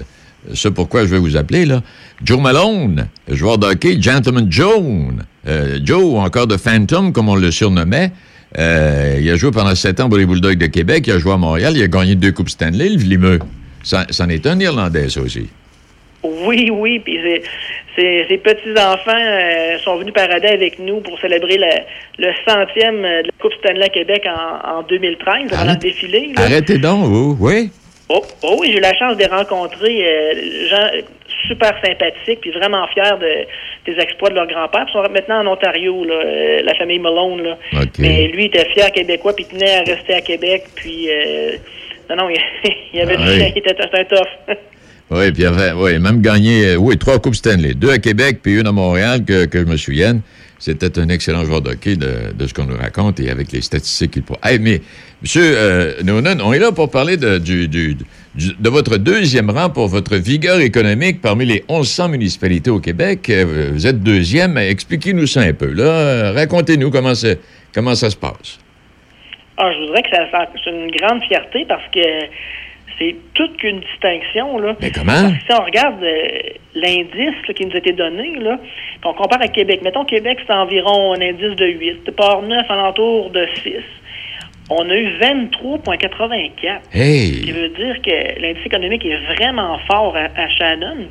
[0.49, 1.81] de ce pourquoi je vais vous appeler, là,
[2.23, 7.51] Joe Malone, joueur de hockey, Gentleman Joan, euh, Joe, encore de Phantom, comme on le
[7.51, 8.11] surnommait,
[8.57, 11.33] euh, il a joué pendant sept ans pour les Bulldogs de Québec, il a joué
[11.33, 13.39] à Montréal, il a gagné deux Coupes Stanley, le Vlimeux.
[13.83, 15.47] Ça, c'en est un Irlandais, ça aussi.
[16.23, 17.43] Oui, oui, puis c'est-
[17.95, 21.57] c'est- ses petits-enfants euh, sont venus parader avec nous pour célébrer
[22.17, 26.31] le centième de la Coupe Stanley à Québec en, en 2013, pendant le défilé.
[26.35, 26.43] là.
[26.43, 27.69] Arrêtez donc, vous, oui?
[28.09, 30.87] Oh, oh oui, j'ai eu la chance de rencontrer euh, gens
[31.47, 34.85] super sympathiques puis vraiment fiers de, des exploits de leur grand-père.
[34.87, 37.43] Ils sont maintenant en Ontario, là, euh, la famille Malone.
[37.43, 37.57] Là.
[37.99, 40.63] Mais lui, il était fier québécois puis il tenait à rester à Québec.
[40.75, 41.57] Puis, euh,
[42.09, 42.29] non, non,
[42.63, 43.51] il, il avait Ah du oui.
[43.55, 44.27] il était un tough.
[45.09, 47.73] Oui, puis enfin, oui, même gagné, euh, oui, trois Coupes Stanley.
[47.73, 50.19] Deux à Québec, puis une à Montréal, que, que je me souvienne.
[50.59, 54.11] C'était un excellent joueur de hockey de, ce qu'on nous raconte et avec les statistiques
[54.11, 54.37] qu'il faut.
[54.43, 54.81] Hey, mais,
[55.21, 57.39] monsieur euh, Noonan, on est là pour parler de,
[58.69, 63.29] votre deuxième rang pour votre vigueur économique parmi les 1100 municipalités au Québec.
[63.29, 64.57] Euh, Vous êtes deuxième.
[64.57, 65.71] Expliquez-nous ça un peu.
[65.71, 68.59] Là, racontez-nous comment, ça se passe.
[69.57, 71.99] Ah, je voudrais que ça, ça- c'est une grande fierté parce que
[72.99, 74.57] c'est toute qu'une distinction.
[74.57, 74.75] Là.
[74.81, 75.11] Mais comment?
[75.13, 76.39] Parce que si on regarde euh,
[76.75, 78.59] l'indice qui nous a été donné, là,
[79.05, 79.81] on compare à Québec.
[79.83, 82.11] Mettons, Québec, c'est environ un indice de 8.
[82.11, 83.73] Port-Neuf, alentour de 6.
[84.69, 86.79] On a eu 23,84.
[86.93, 87.33] Hey!
[87.33, 91.07] Ce qui veut dire que l'indice économique est vraiment fort à, à Shannon.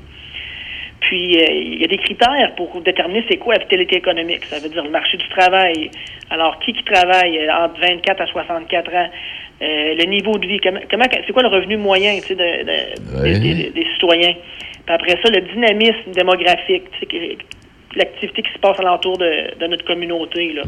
[1.01, 4.45] Puis, euh, il y a des critères pour déterminer c'est quoi la vitalité économique.
[4.47, 5.91] Ça veut dire le marché du travail.
[6.31, 9.09] Alors, qui qui travaille euh, entre 24 à 64 ans?
[9.63, 10.59] Euh, le niveau de vie.
[10.61, 10.81] Comment,
[11.27, 13.39] c'est quoi le revenu moyen tu sais, de- de- Ouais.
[13.71, 14.35] des, citoyens?
[14.85, 16.85] Puis après ça, le dynamisme démographique.
[17.95, 20.53] L'activité qui se passe alentour de, de notre communauté.
[20.53, 20.63] Là.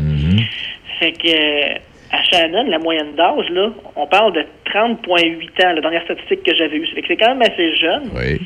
[0.98, 1.74] Fait que euh,
[2.10, 6.54] à Shannon, la moyenne d'âge, là, on parle de 30,8 ans, la dernière statistique que
[6.56, 6.88] j'avais eue.
[7.06, 8.04] C'est quand même assez jeune.
[8.14, 8.40] Oui.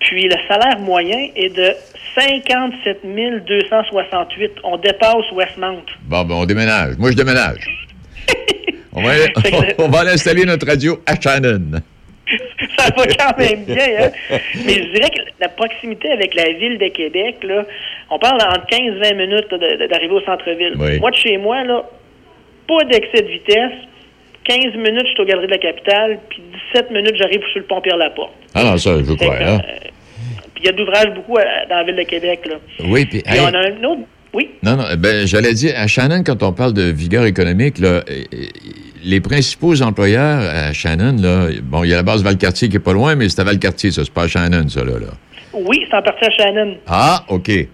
[0.00, 1.74] Puis le salaire moyen est de
[2.14, 3.00] 57
[3.46, 4.52] 268.
[4.64, 5.82] On dépasse Westmount.
[6.04, 6.96] Bon, ben, on déménage.
[6.98, 7.86] Moi, je déménage.
[8.94, 9.32] on, va aller,
[9.78, 11.80] on va aller installer notre radio à Shannon.
[12.78, 14.10] Ça va quand même bien, hein?
[14.64, 17.64] Mais je dirais que la proximité avec la ville de Québec, là,
[18.10, 20.74] on parle entre 15-20 minutes d'arriver au centre-ville.
[20.78, 20.98] Oui.
[21.00, 21.82] Moi, de chez moi, là,
[22.68, 23.72] pas d'excès de vitesse.
[24.44, 26.42] 15 minutes, je suis aux Galeries de la Capitale, puis
[26.74, 28.32] 17 minutes, j'arrive sur le pont Pierre-Laporte.
[28.54, 29.36] Ah non, ça, je veux croire.
[29.40, 29.60] hein?
[29.68, 29.88] euh,
[30.54, 32.56] Puis il y a d'ouvrages beaucoup à- dans la ville de Québec, là.
[32.84, 33.22] Oui, puis...
[33.22, 34.00] Puis hey, on a un autre...
[34.34, 34.50] Oui?
[34.62, 38.02] Non, non, ben, j'allais dire, à Shannon, quand on parle de vigueur économique, là, euh,
[38.10, 38.36] euh,
[39.04, 42.80] les principaux employeurs à Shannon, là, bon, il y a la base Valcartier qui est
[42.80, 44.92] pas loin, mais c'est à Valcartier, ça, c'est pas à Shannon, ça, là.
[44.98, 45.08] là.
[45.52, 46.76] Oui, c'est en partie à Shannon.
[46.86, 47.48] Ah, OK.
[47.48, 47.66] Oui,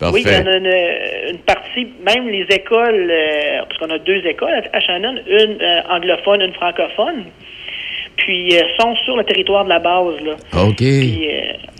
[0.00, 0.42] il y Parfait.
[0.42, 4.80] en a une, une partie, même les écoles, euh, parce qu'on a deux écoles à-
[4.80, 7.24] Shannon, une euh, anglophone, une francophone,
[8.16, 10.14] puis euh, sont sur le territoire de la base.
[10.24, 10.62] Là.
[10.62, 10.76] OK.
[10.76, 11.28] Puis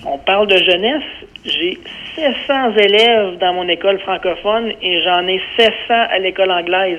[0.04, 1.04] on parle de jeunesse.
[1.44, 1.78] J'ai
[2.16, 6.98] 700 élèves dans mon école francophone et j'en ai 700 à l'école anglaise.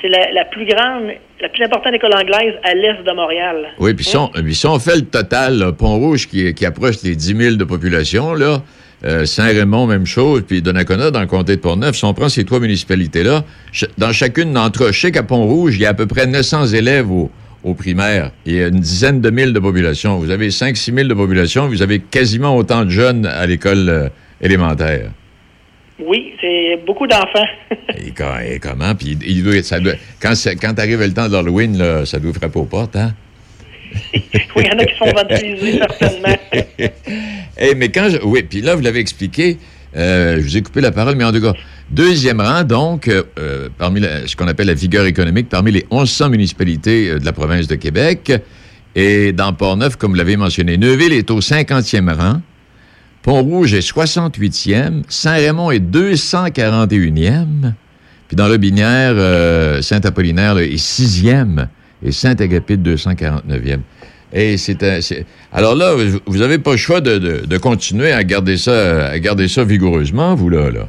[0.00, 1.10] C'est la, la plus grande,
[1.40, 3.68] la plus importante école anglaise à l'est de Montréal.
[3.78, 4.16] Oui, puis si,
[4.52, 8.62] si on fait le total, Pont-Rouge qui, qui approche les 10 000 de population, là,
[9.04, 12.44] euh, Saint-Raymond, même chose, puis Donnacona, dans le comté de Portneuf, si on prend ces
[12.44, 13.44] trois municipalités-là,
[13.96, 16.66] dans chacune d'entre eux, je sais qu'à Pont-Rouge, il y a à peu près 900
[16.66, 17.30] élèves au,
[17.64, 20.18] au primaire et une dizaine de mille de population.
[20.18, 24.08] Vous avez 5-6 000 de population, vous avez quasiment autant de jeunes à l'école euh,
[24.40, 25.10] élémentaire.
[26.00, 27.48] Oui, c'est beaucoup d'enfants.
[27.96, 28.12] Et,
[28.54, 28.94] et comment?
[28.94, 32.64] Puis il doit, ça doit- quand, quand arrive le temps là, ça doit frapper aux
[32.64, 33.12] portes, hein?
[34.14, 34.20] oui,
[34.58, 36.36] il y en a qui sont vampirisés, certainement.
[37.60, 38.18] Eh, mais quand je.
[38.24, 39.58] Oui, puis là, vous l'avez expliqué.
[39.96, 41.54] euh, je vous ai coupé la parole, mais en tout cas,
[41.90, 46.30] deuxième rang, donc, euh, euh, parmi ce qu'on appelle la vigueur économique, parmi les 1100
[46.30, 48.32] municipalités euh, de la province de Québec.
[48.94, 52.40] Et dans Port-Neuf, comme vous l'avez mentionné, Neuville est au 50e rang.
[53.22, 55.02] Pont-Rouge est 68e.
[55.08, 57.72] Saint-Raymond est 241e.
[58.28, 61.68] Puis dans le Binière, Saint-Apollinaire est 6e.
[62.02, 63.80] Et Saint-Agrépide, 249e.
[64.32, 64.82] Et c'est
[65.52, 69.06] Alors là, vous- vous n'avez pas le choix de, de- de continuer à garder ça,
[69.08, 70.70] à garder ça vigoureusement, vous, là.
[70.70, 70.88] là.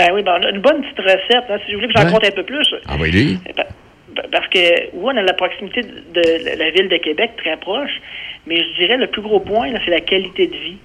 [0.00, 1.44] Ben oui, ben on a une bonne petite recette.
[1.50, 2.12] hein, si vous voulez que j'en Ouais.
[2.12, 2.66] compte un peu plus.
[2.88, 3.38] Ah oui, lui?
[3.54, 4.58] Pa- pa- Parce que,
[4.94, 8.00] oui, on a la proximité de la ville de Québec, très proche,
[8.46, 10.76] mais je dirais le plus gros point, c'est la qualité de vie.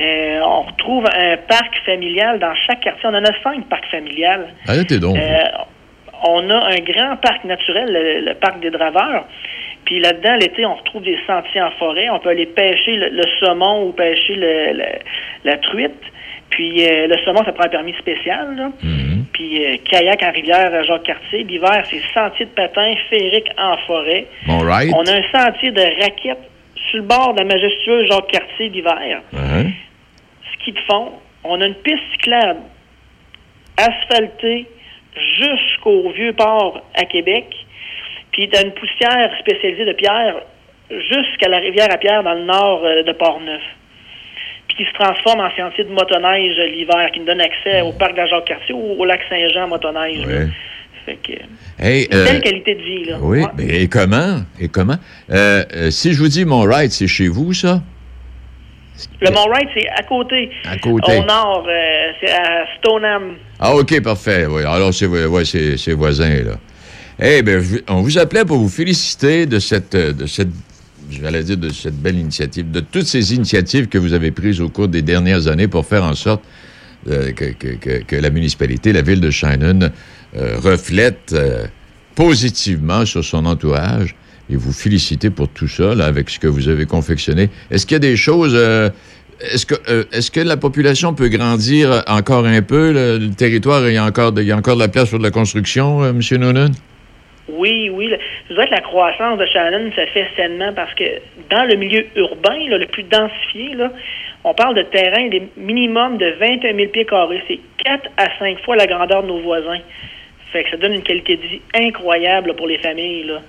[0.00, 3.04] Euh, on retrouve un parc familial dans chaque quartier.
[3.08, 4.48] On en a cinq parcs familiales.
[4.68, 5.16] Arrêtez donc.
[5.18, 5.38] Euh,
[6.24, 9.24] on a un grand parc naturel, le, le parc des Draveurs.
[9.84, 12.08] Puis là-dedans, l'été, on retrouve des sentiers en forêt.
[12.10, 14.82] On peut aller pêcher le, le saumon ou pêcher le-
[15.44, 16.02] la truite.
[16.50, 18.56] Puis euh, le saumon, ça prend un permis spécial.
[18.56, 18.70] là.
[19.32, 21.44] Puis euh, kayak en rivière euh, Jacques-Cartier.
[21.44, 24.26] L'hiver, c'est sentier de patin féerique en forêt.
[24.48, 24.92] Right.
[24.94, 26.50] On a un sentier de raquettes
[26.88, 29.22] sur le bord de la majestueuse Jacques-Cartier l'hiver.
[29.34, 29.66] Hein?
[30.54, 31.12] Ski de fond.
[31.44, 32.60] On a une piste cyclable
[33.76, 34.66] asphaltée
[35.38, 37.46] jusqu'au vieux port à Québec.
[38.32, 40.36] Puis dans une poussière spécialisée de pierre
[40.90, 43.62] jusqu'à la rivière à pierre dans le nord euh, de Port-Neuf.
[44.78, 48.18] Qui se transforme en sentier de motoneige l'hiver, qui nous donne accès au parc de
[48.18, 50.24] la Jacques-Cartier ou au lac Saint-Jean motoneige.
[50.24, 50.46] là.
[51.04, 51.32] Fait que,
[51.82, 53.16] Hey, une belle euh, qualité de vie, là.
[53.20, 53.48] Oui, Ouais.
[53.56, 54.36] mais et comment?
[54.60, 54.96] Et comment?
[55.30, 57.82] Euh, euh, si je vous dis mon ride, c'est chez vous, ça?
[59.20, 60.50] Le Mont Wright, c'est à côté.
[60.64, 61.18] À côté.
[61.18, 63.34] Au nord, euh, c'est à Stoneham.
[63.60, 64.46] Ah, OK, parfait.
[64.46, 66.52] Oui, alors c'est ouais, c'est voisin, là.
[67.20, 70.48] Eh bien, on vous appelait pour vous féliciter de cette, de cette,
[71.10, 74.68] j'allais dire, de cette belle initiative, de toutes ces initiatives que vous avez prises au
[74.68, 76.42] cours des dernières années pour faire en sorte
[77.08, 79.90] euh, que, la municipalité, la ville de Shannon,
[80.36, 81.66] euh, reflète euh,
[82.14, 84.14] positivement sur son entourage.
[84.50, 87.50] Et vous féliciter pour tout ça, là, avec ce que vous avez confectionné.
[87.70, 88.54] Est-ce qu'il y a des choses...
[89.40, 89.74] est-ce que,
[90.10, 92.92] est-ce que la population peut grandir encore un peu?
[92.92, 95.18] Le, territoire, il y, a encore de, il y a encore de la place pour
[95.18, 96.20] de la construction, M.
[96.32, 96.70] Noonan?
[97.48, 98.14] Oui, oui.
[98.48, 101.04] Je dirais que la croissance de Shannon se fait sainement parce que
[101.50, 103.90] dans le milieu urbain, là, le plus densifié, là,
[104.44, 107.42] on parle de terrain des minimum de 21 000 pieds carrés.
[107.48, 109.80] C'est 4 à 5 fois la grandeur de nos voisins.
[110.52, 113.24] Fait que ça donne une qualité de vie incroyable là, pour les familles.
[113.24, 113.40] Là.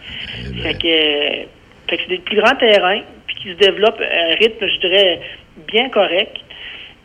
[0.61, 1.45] Fait que, euh,
[1.87, 4.87] fait que c'est des plus grands terrains, puis qui se développent à un rythme, je
[4.87, 5.19] dirais,
[5.67, 6.37] bien correct.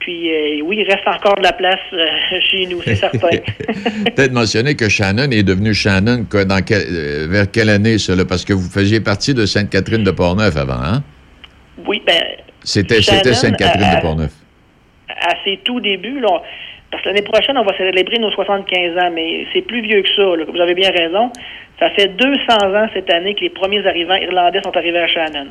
[0.04, 2.04] Puis euh, oui, il reste encore de la place euh,
[2.50, 3.28] chez nous, c'est certain.
[4.14, 8.26] Peut-être mentionner que Shannon est devenu Shannon quoi, dans quel- euh, vers quelle année, cela?
[8.26, 11.02] Parce que vous faisiez partie de Sainte-Catherine de Portneuf avant, hein?
[11.86, 12.22] oui, ben,
[12.62, 14.32] C'était, Shannon, c'était Sainte-Catherine euh, de Portneuf.
[15.08, 16.42] à ses tout débuts, là,
[16.90, 20.08] parce que l'année prochaine, on va célébrer nos 75 ans, mais c'est plus vieux que
[20.14, 20.22] ça.
[20.36, 20.44] là.
[20.46, 21.32] Vous avez bien raison.
[21.80, 22.36] Ça fait 200
[22.76, 25.46] ans cette année que les premiers arrivants irlandais sont arrivés à Shannon.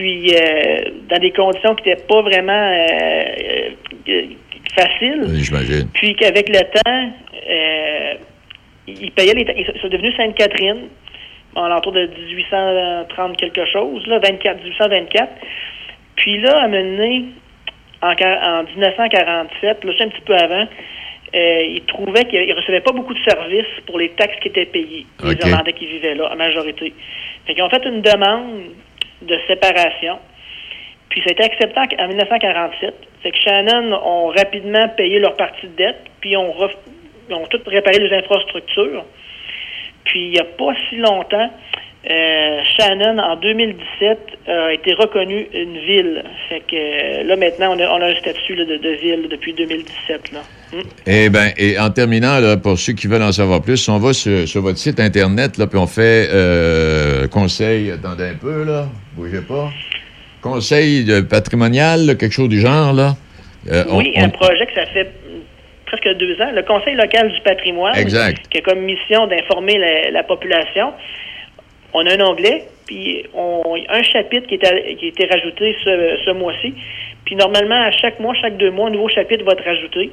[0.00, 3.68] Puis, euh, dans des conditions qui n'étaient pas vraiment euh,
[4.08, 4.22] euh,
[4.74, 5.24] faciles.
[5.26, 5.88] Oui, J'imagine.
[5.92, 7.12] Puis qu'avec le temps,
[8.86, 10.88] ils payaient les ils sont devenus Sainte-Catherine
[11.54, 15.32] en l'entour de 1830 quelque chose, là, 24, 1824.
[16.16, 17.26] Puis là, à mener
[18.00, 20.66] en, en 1947, là, c'est un petit peu avant,
[21.34, 24.64] euh, ils trouvaient qu'ils ne recevaient pas beaucoup de services pour les taxes qui étaient
[24.64, 25.44] payées, les OK.
[25.44, 26.94] Irlandais qui vivaient là, en majorité.
[27.46, 28.62] Fait qu'ils ont fait une demande
[29.22, 30.18] de séparation.
[31.08, 32.94] Puis ça a été accepté en en 1947.
[33.22, 37.98] Fait que Shannon ont rapidement payé leur partie de dette, puis ont, ref- tout réparé
[37.98, 39.04] les infrastructures.
[40.04, 41.50] Puis il n'y a pas si longtemps,
[42.10, 46.24] euh, Shannon, en 2017, a été reconnue une ville.
[46.48, 50.32] Fait que euh, là, maintenant, on a, un statut de, ville depuis 2017.
[50.32, 50.38] Là.
[50.72, 50.80] Hmm.
[51.06, 54.48] Eh bien, et en terminant, pour ceux qui veulent en savoir plus, on va sur,
[54.48, 58.86] sur votre site Internet, là, puis on fait euh, conseil, attendez un peu, là,
[59.20, 59.70] bougez pas.
[60.42, 63.14] Conseil de patrimonial, là, quelque chose du genre, là.
[63.70, 65.10] Euh, oui, on- un projet que ça fait
[65.86, 66.50] presque deux ans.
[66.54, 68.48] Le Conseil local du patrimoine, Exact.
[68.48, 70.92] qui a comme mission d'informer la, la population.
[71.92, 75.76] On a un onglet, puis on, un chapitre qui, est à- qui a été rajouté
[75.84, 76.72] ce, ce mois-ci.
[77.26, 80.10] Puis normalement, à chaque mois, chaque deux mois, un nouveau chapitre va être rajouté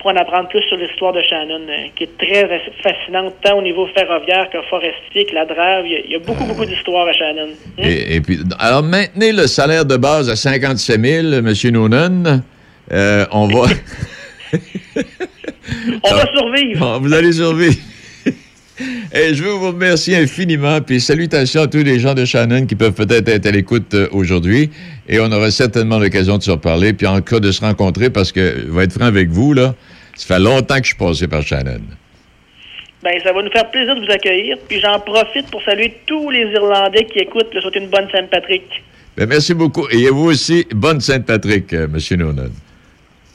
[0.00, 3.62] pour en apprendre plus sur l'histoire de Shannon, euh, qui est très fascinante, tant au
[3.62, 5.84] niveau ferroviaire que forestier, que la drave.
[5.86, 7.48] Il y a, beaucoup, beaucoup d'histoires à Shannon.
[7.78, 11.52] Et, et puis, alors, maintenez le salaire de base à 57 000, M.
[11.72, 12.42] Noonan.
[12.92, 13.66] Euh, on va...
[16.02, 16.80] On va survivre.
[16.80, 17.76] Bon, vous allez survivre.
[19.12, 22.76] Et je veux vous remercier infiniment, puis salutations à tous les gens de Shannon qui
[22.76, 24.70] peuvent peut-être être à l'écoute euh, aujourd'hui.
[25.08, 28.32] Et on aura certainement l'occasion de se reparler, puis en cas de se rencontrer, parce
[28.32, 29.74] que, je vais être franc avec vous, là,
[30.18, 31.80] ça fait longtemps que je suis passé par Shannon.
[33.04, 34.56] Ben, ça va nous faire plaisir de vous accueillir.
[34.68, 37.54] Puis j'en profite pour saluer tous les Irlandais qui écoutent.
[37.54, 38.64] Le souhaiter une bonne Saint-Patrick.
[39.16, 39.88] Ben, merci beaucoup.
[39.90, 42.18] Et vous aussi, bonne Sainte-Patrick, euh, M.
[42.18, 42.50] Noonan.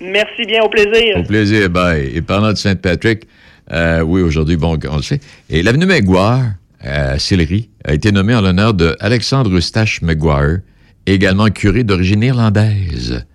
[0.02, 1.18] Merci bien, au plaisir.
[1.18, 2.12] Au plaisir, bye.
[2.14, 3.24] Et parlant de Sainte-Patrick,
[3.72, 5.22] euh, oui, aujourd'hui, bon, on le sait.
[5.50, 10.60] Et l'avenue Maguire, à Sillery, a été nommée en l'honneur de Alexandre Eustache Maguire,
[11.06, 13.26] également curé d'origine irlandaise.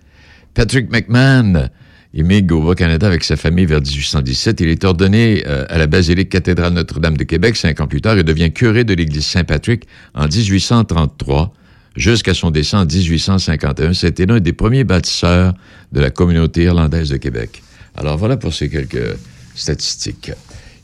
[0.53, 1.69] Patrick McMahon
[2.13, 4.61] émigre au Bas-Canada avec sa famille vers 1817.
[4.61, 8.17] Il est ordonné euh, à la basilique cathédrale Notre-Dame de Québec cinq ans plus tard
[8.17, 11.53] et devient curé de l'église Saint-Patrick en 1833
[11.95, 13.93] jusqu'à son décès en 1851.
[13.93, 15.53] C'était l'un des premiers bâtisseurs
[15.91, 17.61] de la communauté irlandaise de Québec.
[17.95, 19.17] Alors voilà pour ces quelques
[19.55, 20.31] statistiques.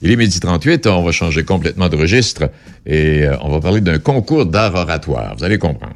[0.02, 2.50] Il est midi 38, on va changer complètement de registre
[2.86, 5.36] et euh, on va parler d'un concours d'art oratoire.
[5.38, 5.96] Vous allez comprendre.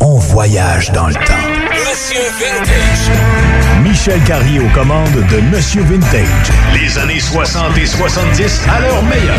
[0.00, 1.20] On voyage dans le temps.
[1.70, 3.82] Monsieur Vintage.
[3.82, 6.50] Michel Carrier aux commandes de Monsieur Vintage.
[6.74, 9.38] Les années 60 et 70 à leur meilleur.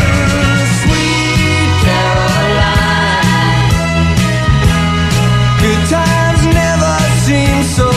[5.60, 7.90] Good times never seem so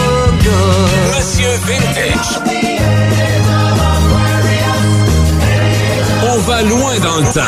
[0.43, 1.16] good.
[1.16, 2.68] Monsieur Vintage.
[6.62, 7.41] Va loin dans le temps.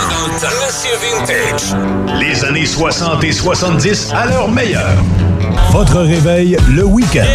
[0.65, 1.75] Monsieur Vintage.
[2.19, 4.95] Les années 60 et 70 à leur meilleur.
[5.71, 7.25] Votre réveil le week-end.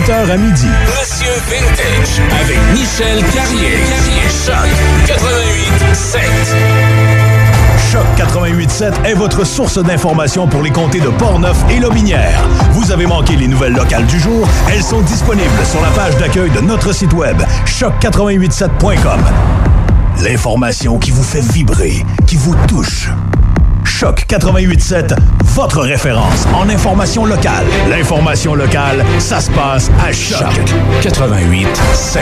[0.00, 0.66] 8h à midi.
[0.66, 3.78] Monsieur Vintage avec Michel Carrier.
[4.46, 4.56] Choc
[5.06, 6.20] 88 7.
[7.92, 12.48] Choc 88.7 est votre source d'information pour les comtés de Portneuf et Lobinière.
[12.72, 14.48] Vous avez manqué les nouvelles locales du jour?
[14.72, 19.20] Elles sont disponibles sur la page d'accueil de notre site web choc887.com.
[20.22, 23.10] L'information qui vous fait vibrer, qui vous touche.
[24.00, 27.66] Choc 88.7, votre référence en information locale.
[27.90, 30.48] L'information locale, ça se passe à Choc
[31.02, 32.20] 88.7.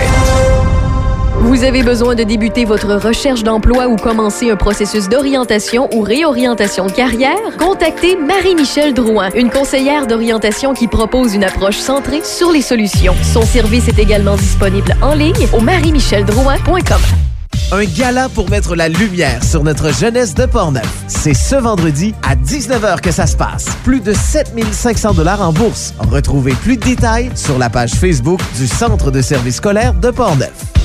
[1.39, 6.87] Vous avez besoin de débuter votre recherche d'emploi ou commencer un processus d'orientation ou réorientation
[6.87, 7.39] de carrière?
[7.61, 13.15] Contactez Marie-Michel Drouin, une conseillère d'orientation qui propose une approche centrée sur les solutions.
[13.23, 17.28] Son service est également disponible en ligne au marie-micheldrouin.com.
[17.71, 20.89] Un gala pour mettre la lumière sur notre jeunesse de Portneuf.
[21.07, 23.67] C'est ce vendredi à 19h que ça se passe.
[23.85, 25.93] Plus de 7500 dollars en bourse.
[25.99, 30.78] Retrouvez plus de détails sur la page Facebook du Centre de services scolaires de Portneuf.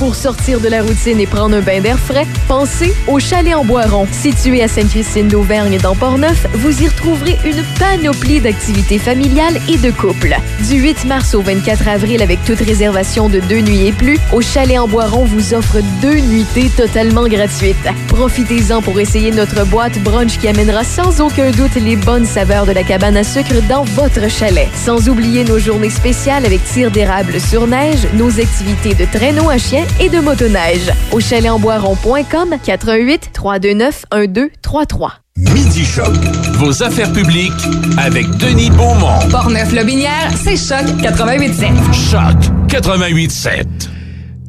[0.00, 3.66] Pour sortir de la routine et prendre un bain d'air frais, pensez au Chalet en
[3.66, 4.08] Boiron.
[4.10, 9.90] Situé à Sainte-Christine d'Auvergne dans Portneuf, vous y retrouverez une panoplie d'activités familiales et de
[9.90, 10.34] couples.
[10.70, 14.40] Du 8 mars au 24 avril avec toute réservation de deux nuits et plus, au
[14.40, 17.76] Chalet en Boiron vous offre deux nuitées totalement gratuites.
[18.08, 22.72] Profitez-en pour essayer notre boîte brunch qui amènera sans aucun doute les bonnes saveurs de
[22.72, 24.68] la cabane à sucre dans votre chalet.
[24.74, 29.58] Sans oublier nos journées spéciales avec tir d'érable sur neige, nos activités de traîneau à
[29.58, 30.90] chien et de motoneige.
[31.12, 35.12] Au chalet-en-boiron.com 88 329 1233.
[35.36, 36.12] Midi Choc.
[36.54, 37.52] Vos affaires publiques
[37.96, 39.18] avec Denis Beaumont.
[39.30, 42.10] Portneuf-Lobinière, c'est Choc 88.7.
[42.10, 42.36] Choc
[42.68, 43.64] 88.7.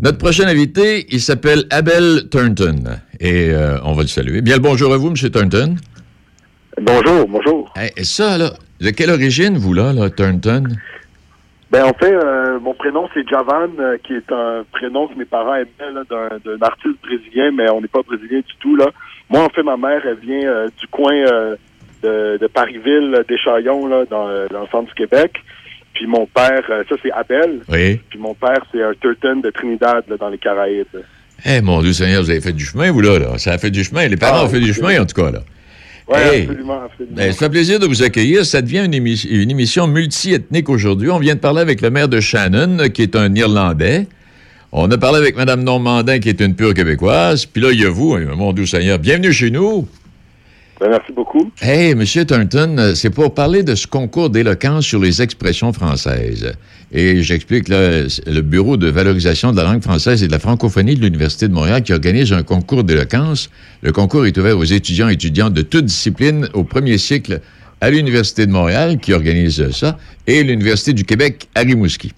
[0.01, 2.99] Notre prochain invité, il s'appelle Abel Turnton.
[3.19, 4.41] Et euh, on va le saluer.
[4.41, 5.15] Bien le bonjour à vous, M.
[5.15, 5.75] Turnton.
[6.81, 7.71] Bonjour, bonjour.
[7.95, 10.63] et ça, là, de quelle origine, vous, là, là Turnton?
[11.71, 15.25] Ben en fait, euh, mon prénom c'est Javan, euh, qui est un prénom que mes
[15.25, 18.87] parents aimaient d'un, d'un artiste brésilien, mais on n'est pas brésilien du tout là.
[19.29, 21.13] Moi en fait, ma mère elle vient euh, du coin
[22.03, 25.31] de, de Parisville, d'Échaillon là, dans, dans le centre du Québec.
[25.93, 27.61] Puis mon père, ça c'est Abel.
[27.69, 28.01] Oui.
[28.09, 30.85] Puis mon père c'est un Turton de Trinidad là, dans les Caraïbes.
[31.45, 33.37] Eh, mon Dieu Seigneur, vous avez fait du chemin, vous, là, là.
[33.39, 34.07] Ça a fait du chemin.
[34.07, 35.39] Les parents Ah, ont fait du chemin, en tout cas, là.
[36.11, 36.41] Oui, Hey.
[36.43, 37.15] absolument, absolument.
[37.15, 38.45] Ben, ça fait plaisir de vous accueillir.
[38.45, 41.09] Ça devient une, émi- une émission multiethnique aujourd'hui.
[41.09, 44.07] On vient de parler avec le maire de Shannon, qui est un Irlandais.
[44.73, 47.45] On a parlé avec Mme Normandin, qui est une pure québécoise.
[47.45, 48.99] Puis là, il y a vous, hein, mon Dieu Seigneur.
[48.99, 49.87] Bienvenue chez nous.
[50.79, 51.51] Ben, merci beaucoup.
[51.61, 52.03] Hey, M.
[52.05, 56.53] Turnton, euh, c'est pour parler de ce concours d'éloquence sur les expressions françaises.
[56.93, 60.95] Et j'explique là, le Bureau de valorisation de la langue française et de la francophonie
[60.95, 63.49] de l'Université de Montréal qui organise un concours d'éloquence.
[63.81, 67.39] Le concours est ouvert aux étudiants et étudiantes de toutes disciplines au premier cycle
[67.79, 72.11] à l'Université de Montréal qui organise ça et l'Université du Québec à Rimouski.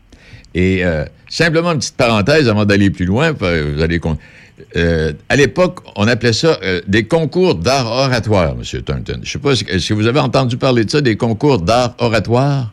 [0.55, 3.99] Et euh, simplement une petite parenthèse avant d'aller plus loin, vous allez
[4.75, 8.81] euh, à l'époque, on appelait ça euh, des concours d'art oratoire, M.
[8.81, 9.19] Thornton.
[9.23, 12.71] Je sais pas si vous avez entendu parler de ça, des concours d'art oratoire?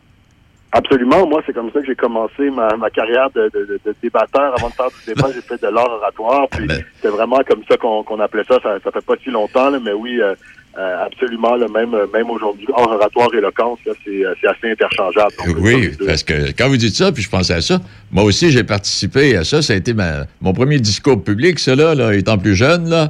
[0.73, 1.27] Absolument.
[1.27, 4.53] Moi, c'est comme ça que j'ai commencé ma, ma carrière de, de, de- de débatteur.
[4.57, 6.47] Avant de faire du débat, j'ai fait de l'art oratoire.
[6.49, 6.65] Puis
[6.95, 8.57] c'était vraiment comme ça qu'on appelait ça.
[8.63, 8.77] ça.
[8.83, 10.33] Ça fait pas si longtemps, là, mais oui, euh,
[10.77, 11.55] euh, absolument.
[11.57, 15.33] Là, même même aujourd'hui, art oratoire, éloquence, c'est euh, c'est assez interchangeable.
[15.45, 18.49] Donc, Oui, parce que quand vous dites ça, puis je pensais à ça, moi aussi
[18.51, 19.61] j'ai participé à ça.
[19.61, 23.09] Ça a été ma- mon premier discours public, cela, là, étant plus jeune, là,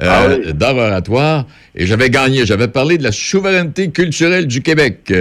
[0.00, 1.44] euh, d'art oratoire.
[1.74, 2.46] Et j'avais gagné.
[2.46, 5.12] J'avais parlé de la souveraineté culturelle du Québec.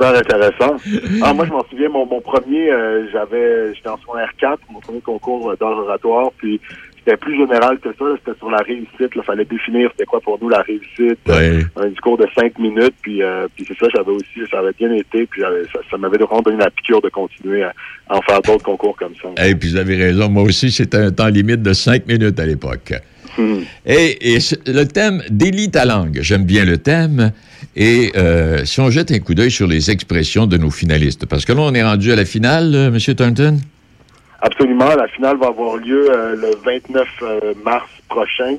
[0.00, 0.76] Euh, super intéressant.
[1.22, 4.80] Ah, moi, je m'en souviens, mon, mon premier, euh, j'avais, j'étais en secondaire 4, mon
[4.80, 6.60] premier concours euh, d'art oratoire, puis
[6.98, 10.38] c'était plus général que ça, c'était sur la réussite, il fallait définir c'était quoi pour
[10.40, 11.60] nous la réussite, Ouais.
[11.76, 14.92] un discours de cinq minutes, puis, euh, puis c'est ça, j'avais aussi, ça avait bien
[14.92, 17.72] été, puis ça, ça m'avait vraiment donné la piqûre de continuer à,
[18.08, 19.46] à en faire d'autres concours comme ça.
[19.46, 22.44] Et puis vous avez raison, moi aussi, c'était un temps limite de cinq minutes à
[22.44, 22.92] l'époque.
[23.38, 23.60] Hmm.
[23.86, 27.32] Et, le thème délie ta langue, j'aime bien le thème.
[27.76, 31.44] Et euh, si on jette un coup d'œil sur les expressions de nos finalistes, parce
[31.44, 33.14] que là, on est rendu à la finale, euh, M.
[33.14, 33.58] Thornton?
[34.42, 34.94] Absolument.
[34.96, 38.56] La finale va avoir lieu euh, le 29 euh, mars prochain.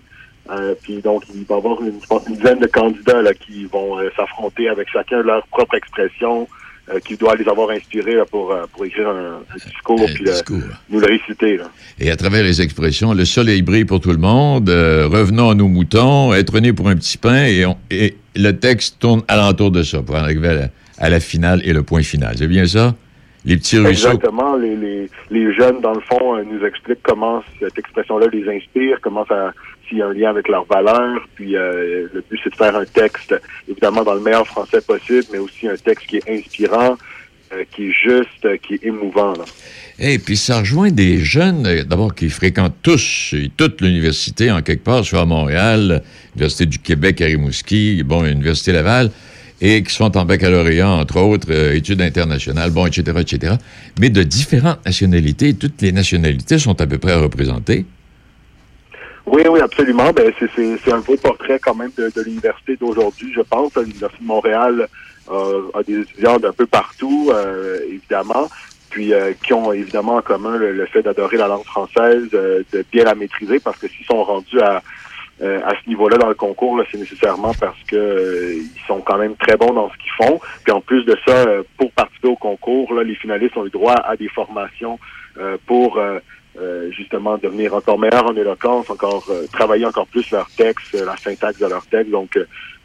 [0.84, 1.94] Puis donc, il va y avoir une,
[2.28, 6.46] une dizaine de candidats là, qui vont s'affronter avec chacun leur propre expression
[6.94, 10.24] euh, qui doit les avoir inspirés là, pour, euh, pour écrire un, un discours puis
[10.26, 10.32] le-
[10.90, 11.58] nous le réciter.
[11.58, 11.70] Là.
[12.00, 15.56] Et à travers les expressions, le soleil brille pour tout le monde, euh, revenons à
[15.56, 19.72] nos moutons, être né pour un petit pain, et, on- et le texte tourne alentour
[19.72, 20.68] de ça pour arriver à la,
[20.98, 22.36] à la finale et le point final.
[22.38, 22.96] C'est bien ça?
[23.44, 24.10] Les petits ruisseaux?
[24.10, 24.56] Exactement.
[24.56, 29.00] Les, les, les jeunes, dans le fond, euh, nous expliquent comment cette expression-là les inspire,
[29.02, 29.52] comment ça
[29.92, 31.22] aussi un lien avec leurs valeurs.
[31.36, 33.36] Puis euh, le but, c'est de faire un texte,
[33.68, 36.98] évidemment, dans le meilleur français possible, mais aussi un texte qui est inspirant,
[37.54, 39.34] euh, qui est juste, euh, qui est émouvant.
[40.00, 44.84] Et puis ça rejoint des jeunes, d'abord, qui fréquentent tous et toute l'université en quelque
[44.84, 46.02] part, soit à Montréal,
[46.36, 49.12] l'Université du Québec à Rimouski, bon, l'Université Laval,
[49.64, 53.54] et qui sont en baccalauréat, entre autres, études internationales, bon, etc., etc.,
[54.00, 55.54] mais de différentes nationalités.
[55.54, 57.86] Toutes les nationalités sont à peu près représentées.
[59.26, 60.12] Oui, oui, absolument.
[60.14, 63.74] Ben, c'est- un beau portrait quand même de, de l'université d'aujourd'hui, je pense.
[63.76, 64.88] L'Université de Montréal
[65.32, 68.50] euh, a des étudiants d'un peu partout, euh, évidemment,
[68.90, 72.64] puis euh, qui ont évidemment en commun le, le fait d'adorer la langue française, euh,
[72.74, 74.82] de bien la maîtriser, parce que s'ils sont rendus à,
[75.42, 79.18] euh, à ce niveau-là dans le concours, c'est nécessairement parce que euh, ils sont quand
[79.18, 80.40] même très bons dans ce qu'ils font.
[80.64, 81.46] Puis en plus de ça,
[81.78, 85.00] pour participer au concours, là, les finalistes ont eu droit à des formations
[85.66, 85.98] pour
[86.60, 91.06] euh, justement devenir encore meilleurs en éloquence, encore euh, travailler encore plus leur texte, euh,
[91.06, 92.12] la syntaxe de leur texte.
[92.12, 92.38] Donc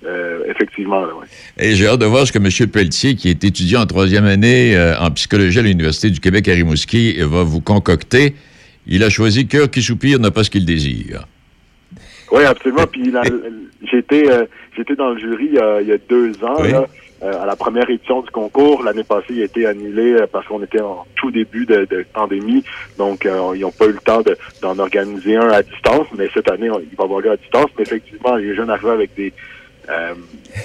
[0.05, 1.27] euh, effectivement, là, ouais.
[1.59, 2.71] Et j'ai hâte de voir ce que M.
[2.71, 7.17] Pelletier, qui est étudiant en troisième année en psychologie à l'Université du Québec à Rimouski,
[7.23, 8.37] va vous concocter.
[8.87, 11.27] Il a choisi Cœur qui soupire n'a pas ce qu'il désire.
[12.31, 12.87] Oui, absolument.
[12.87, 13.13] Puis
[13.91, 14.27] j'étais
[14.77, 15.49] j'étais dans le jury
[15.81, 16.87] il y a deux ans là,
[17.23, 18.83] euh, à la première édition du concours.
[18.83, 22.05] L'année passée, il a été annulé euh, parce qu'on était en tout début de, de
[22.13, 22.63] pandémie,
[22.99, 26.07] donc euh, ils n'ont pas eu le temps de- d'en organiser un à distance.
[26.19, 27.71] Mais cette année, on- il va avoir lieu à distance.
[27.77, 29.33] Mais effectivement, les jeunes arrivaient avec des
[29.89, 30.15] euh,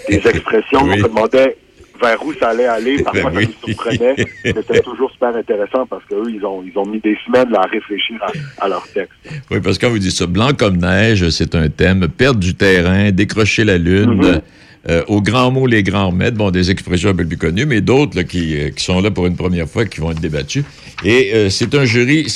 [0.10, 0.80] des expressions.
[0.82, 1.56] On se demandait
[2.02, 3.04] vers où ça allait aller.
[3.04, 4.16] Parfois, Ben ça nous surprenait.
[4.44, 7.62] mais c'était toujours super intéressant parce qu'eux, ils ont ils ont mis des semaines à
[7.62, 9.14] réfléchir à, à leur texte.
[9.52, 12.08] Oui, parce que quand vous dites ça, blanc comme neige, c'est un thème.
[12.10, 14.16] Perdre du terrain, décrocher la lune.
[14.16, 14.42] Mhm.
[14.90, 17.82] Euh, aux grands mots, les grands maîtres, bon, des expressions un peu plus connues, mais
[17.82, 20.64] d'autres qui, euh, qui sont là pour une première fois, qui vont être débattues.
[21.04, 22.28] Et euh, c'est un jury,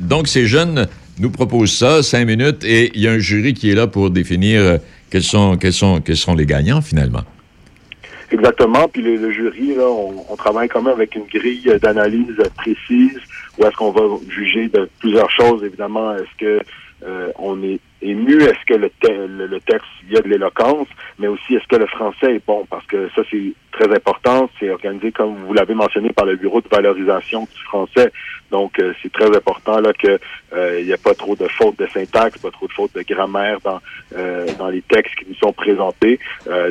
[0.00, 0.86] donc ces jeunes
[1.18, 4.10] nous proposent ça, cinq minutes, et il y a un jury qui est là pour
[4.10, 4.78] définir
[5.10, 7.22] quels sont, quels sont, quels sont les gagnants finalement.
[8.32, 8.88] Exactement.
[8.88, 13.18] Puis le, le jury, là, on, on travaille quand même avec une grille d'analyse précise
[13.56, 15.62] où est-ce qu'on va juger de plusieurs choses.
[15.62, 16.58] Évidemment, est-ce que
[17.06, 20.88] euh, on est ému, est-ce que le, te- texte, il y a de l'éloquence,
[21.18, 24.48] mais aussi est-ce que le français est bon, parce que ça, c'est très important.
[24.60, 28.12] C'est organisé, comme vous l'avez mentionné, par le Bureau de valorisation du français.
[28.50, 30.18] Donc, euh, c'est très important là que
[30.52, 33.02] euh, il n'y a pas trop de fautes de syntaxe, pas trop de fautes de
[33.02, 33.80] grammaire dans
[34.16, 36.18] euh, dans les textes qui nous sont présentés.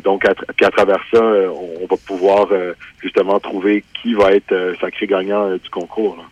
[0.03, 2.47] Donc, à, puis travers ça, on, va pouvoir
[3.01, 6.23] justement trouver qui va être sacré gagnant du concours.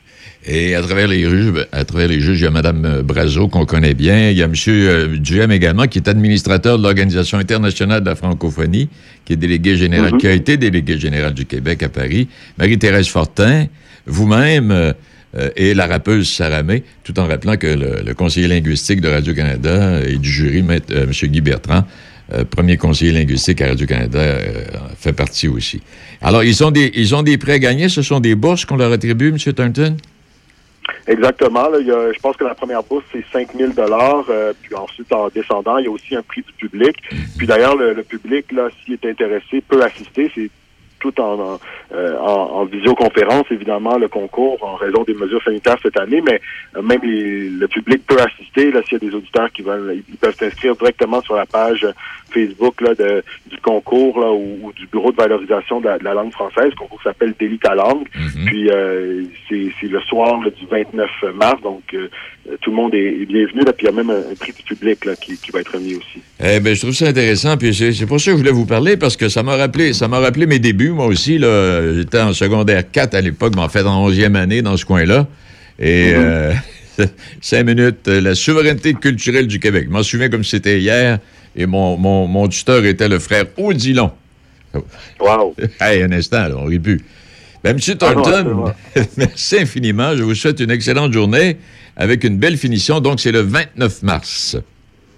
[0.45, 3.47] Et à travers les juges, ben, à travers les juges, il y a Mme Brazo
[3.47, 4.29] qu'on connaît bien.
[4.31, 4.53] Il y a M.
[4.69, 8.89] euh, Duhem également, qui est administrateur de l'Organisation internationale de la francophonie,
[9.23, 10.17] qui est délégué général, Mhm.
[10.17, 12.27] qui a été délégué général du Québec à Paris.
[12.57, 13.67] Marie-Thérèse Fortin,
[14.07, 14.93] vous-même euh,
[15.37, 20.01] euh, et la rappeuse Saramé, tout en rappelant que le, le conseiller linguistique de Radio-Canada
[20.07, 21.29] et du jury, maître, euh, M.
[21.29, 21.85] Guy Bertrand,
[22.33, 24.63] euh, premier conseiller linguistique à Radio-Canada, euh,
[24.97, 25.81] fait partie aussi.
[26.19, 27.89] Alors, ils ont des, ils ont des prêts à gagner?
[27.89, 29.37] Ce sont des bourses qu'on leur attribue, M.
[29.53, 29.97] Thornton?
[31.07, 31.69] Exactement.
[31.69, 34.75] Là, il y a- je pense que la première bourse, c'est 5 000 euh, Puis
[34.75, 36.95] ensuite, en descendant, il y a aussi un prix du public.
[37.37, 40.31] Puis d'ailleurs, le, le public, là, s'il est intéressé, peut assister.
[40.35, 40.49] C'est
[41.01, 41.59] tout en, en,
[41.93, 46.39] euh, en- en visioconférence, évidemment, le concours, en raison des mesures sanitaires cette année, mais
[46.77, 48.71] euh, même les- le public peut assister.
[48.71, 51.85] Là, s'il y a des auditeurs qui veulent, ils peuvent s'inscrire directement sur la page
[52.31, 56.03] Facebook là, de, du concours là, ou, ou du Bureau de valorisation de la, de
[56.03, 56.69] la langue française.
[56.69, 58.07] Le concours s'appelle Délit ta langue.
[58.45, 62.07] Puis euh, c'est le soir là, du 29 mars, donc euh,
[62.61, 63.61] tout le monde est, bienvenu.
[63.65, 65.59] Là, puis il y a même un, un prix du public là, qui, qui va
[65.59, 66.21] être remis aussi.
[66.43, 68.65] Eh ben, je trouve ça intéressant, puis c'est c'est pour ça que je voulais vous
[68.65, 71.93] parler, parce que ça m'a rappelé, ça m'a rappelé mes débuts, moi aussi, là.
[71.93, 75.27] J'étais en secondaire 4 à l'époque, mais en fait en 11e année dans ce coin-là.
[75.79, 76.53] Et euh,
[77.41, 79.85] cinq minutes, euh, la souveraineté culturelle du Québec.
[79.87, 81.19] Je m'en souviens comme c'était hier,
[81.55, 84.11] et mon, mon, mon tuteur était le frère Odilon.
[85.19, 85.55] Wow!
[85.81, 87.01] hey, un instant, là, on rit plus.
[87.63, 87.79] Ben, M.
[87.89, 88.73] Ah Thornton,
[89.17, 90.15] merci infiniment.
[90.15, 91.57] Je vous souhaite une excellente journée
[91.95, 92.99] avec une belle finition.
[92.99, 94.57] Donc, c'est le 29 mars.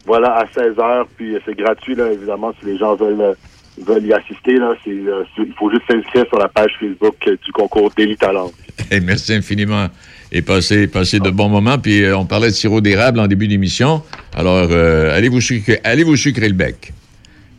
[0.05, 3.33] Voilà, à 16 heures, puis c'est gratuit, là, évidemment, si les gens veulent, euh,
[3.81, 4.57] veulent y assister.
[4.57, 7.91] Là, c'est, euh, c'est- il faut juste s'inscrire sur la page Facebook euh, du concours
[7.95, 8.51] Délit Talent.
[8.91, 9.87] Hey, merci infiniment.
[10.31, 11.77] Et passez, passez de bons moments.
[11.77, 14.01] Puis euh, on parlait de sirop d'érable en début d'émission.
[14.35, 16.91] Alors, allez, vous sucrer, allez vous sucrer le bec?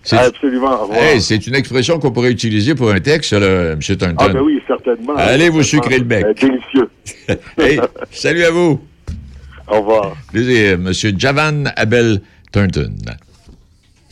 [0.03, 0.93] C'est- Absolument.
[0.93, 3.79] Hey, c'est une expression qu'on pourrait utiliser pour un texte, là, M.
[3.81, 4.17] Thornton.
[4.19, 5.15] Ah ben oui, certainement.
[5.17, 6.27] Allez vous sucrer le bec?
[6.39, 6.91] Délicieux.
[7.59, 8.81] Hey, salut à vous.
[9.67, 10.15] Au revoir.
[10.35, 10.93] M.
[11.17, 12.21] Javan Abel
[12.53, 12.93] Thornton.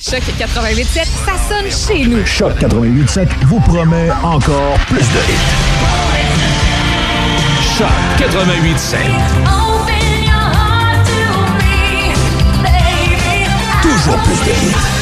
[0.04, 2.26] Choc 88.7, ça sonne chez nous.
[2.26, 5.38] Choc 88.7 vous promet encore plus de hits.
[7.78, 7.88] Choc
[8.18, 8.96] 88.7.
[13.82, 15.01] toujours plus de hits.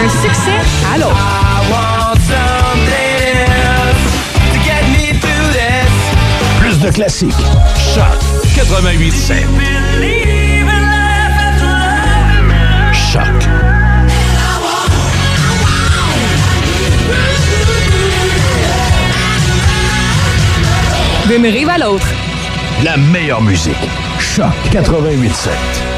[0.00, 0.52] D'un succès
[0.94, 1.16] à l'autre.
[6.60, 7.34] Plus de classiques.
[7.76, 8.04] Choc
[8.54, 9.44] 88.7.
[12.92, 13.22] Choc.
[21.26, 22.06] D'une rive à l'autre.
[22.84, 23.74] La meilleure musique.
[24.20, 25.97] Choc 88.7.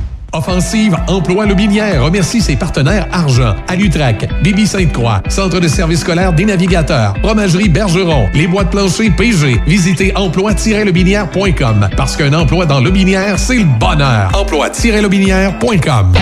[0.33, 6.45] Offensive Emploi Lobinière remercie ses partenaires Argent, Alutrac, Bibi Sainte-Croix, Centre de services scolaires des
[6.45, 9.61] navigateurs, Fromagerie Bergeron, les bois de plancher PG.
[9.67, 14.31] Visitez emploi-lobinière.com parce qu'un emploi dans Lobinière, c'est le bonheur.
[14.33, 16.13] Emploi-lobinière.com.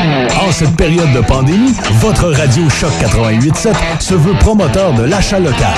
[0.41, 5.75] En cette période de pandémie, votre radio Choc 88.7 se veut promoteur de l'achat local.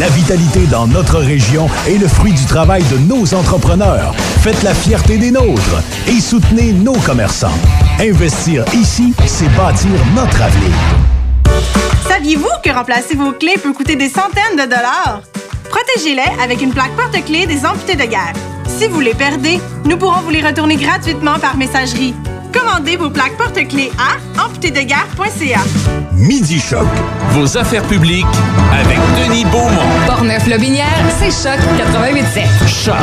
[0.00, 4.14] La vitalité dans notre région est le fruit du travail de nos entrepreneurs.
[4.40, 7.58] Faites la fierté des nôtres et soutenez nos commerçants.
[8.00, 10.74] Investir ici, c'est bâtir notre avenir.
[12.08, 15.20] Saviez-vous que remplacer vos clés peut coûter des centaines de dollars?
[15.70, 18.32] Protégez-les avec une plaque porte-clés des amputés de guerre.
[18.66, 22.14] Si vous les perdez, nous pourrons vous les retourner gratuitement par messagerie.
[22.52, 25.60] Commandez vos plaques porte-clés à amputédeguerre.ca.
[26.14, 26.86] Midi Choc.
[27.30, 28.24] Vos affaires publiques
[28.72, 30.06] avec Denis Beaumont.
[30.06, 30.86] Portneuf-Lobinière,
[31.18, 32.84] c'est Choc 88.7.
[32.84, 32.94] Choc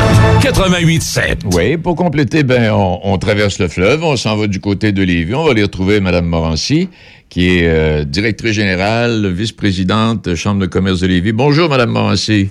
[0.54, 1.56] 88.7.
[1.56, 5.02] Oui, pour compléter, ben, on, on traverse le fleuve, on s'en va du côté de
[5.04, 5.34] Lévis.
[5.36, 6.90] On va aller retrouver Mme Morancy,
[7.30, 11.32] qui est euh, directrice générale, vice-présidente Chambre de commerce de Lévis.
[11.34, 12.50] Bonjour, Mme Morancy.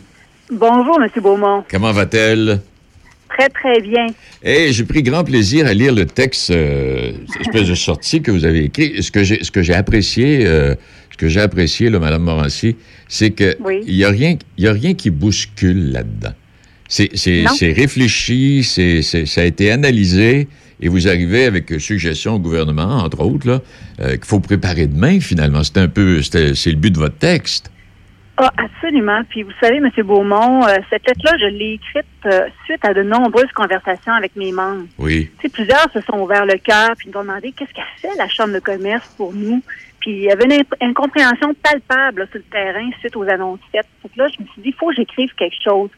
[0.50, 1.08] Bonjour, M.
[1.22, 1.64] Beaumont.
[1.70, 2.60] Comment va-t-elle?
[3.38, 4.06] Très, très bien.
[4.42, 8.44] Et j'ai pris grand plaisir à lire le texte, euh, espèce de sortie que vous
[8.44, 9.00] avez écrit.
[9.00, 10.74] Ce que j'ai, ce que j'ai apprécié, euh,
[11.12, 12.74] ce que j'ai apprécié, là, Mme Morancy,
[13.06, 13.80] c'est que Oui.
[13.86, 16.32] il y a rien, il y a rien qui bouscule là-dedans.
[16.88, 20.48] C'est, c'est, c'est réfléchi, c'est, ça a été analysé,
[20.80, 23.62] et vous arrivez avec suggestions au gouvernement, entre autres, là,
[24.00, 25.62] euh, qu'il faut préparer demain, finalement.
[25.62, 27.70] C'est un peu, c'est le but de votre texte.
[28.40, 29.22] Ah, absolument.
[29.28, 29.90] Puis vous savez, M.
[30.04, 34.52] Beaumont, euh, cette lettre-là, je l'ai écrite euh, suite à de nombreuses conversations avec mes
[34.52, 34.86] membres.
[34.96, 35.28] Oui.
[35.38, 38.16] Tu sais, plusieurs se sont ouverts le cœur puis nous ont demandé qu'est-ce qu'a fait
[38.16, 39.60] la Chambre de commerce pour nous?
[39.98, 43.88] Puis il y avait une incompréhension palpable là, sur le terrain suite aux annonces faites.
[44.02, 45.90] Fait que là, je me suis dit, il faut que j'écrive quelque chose.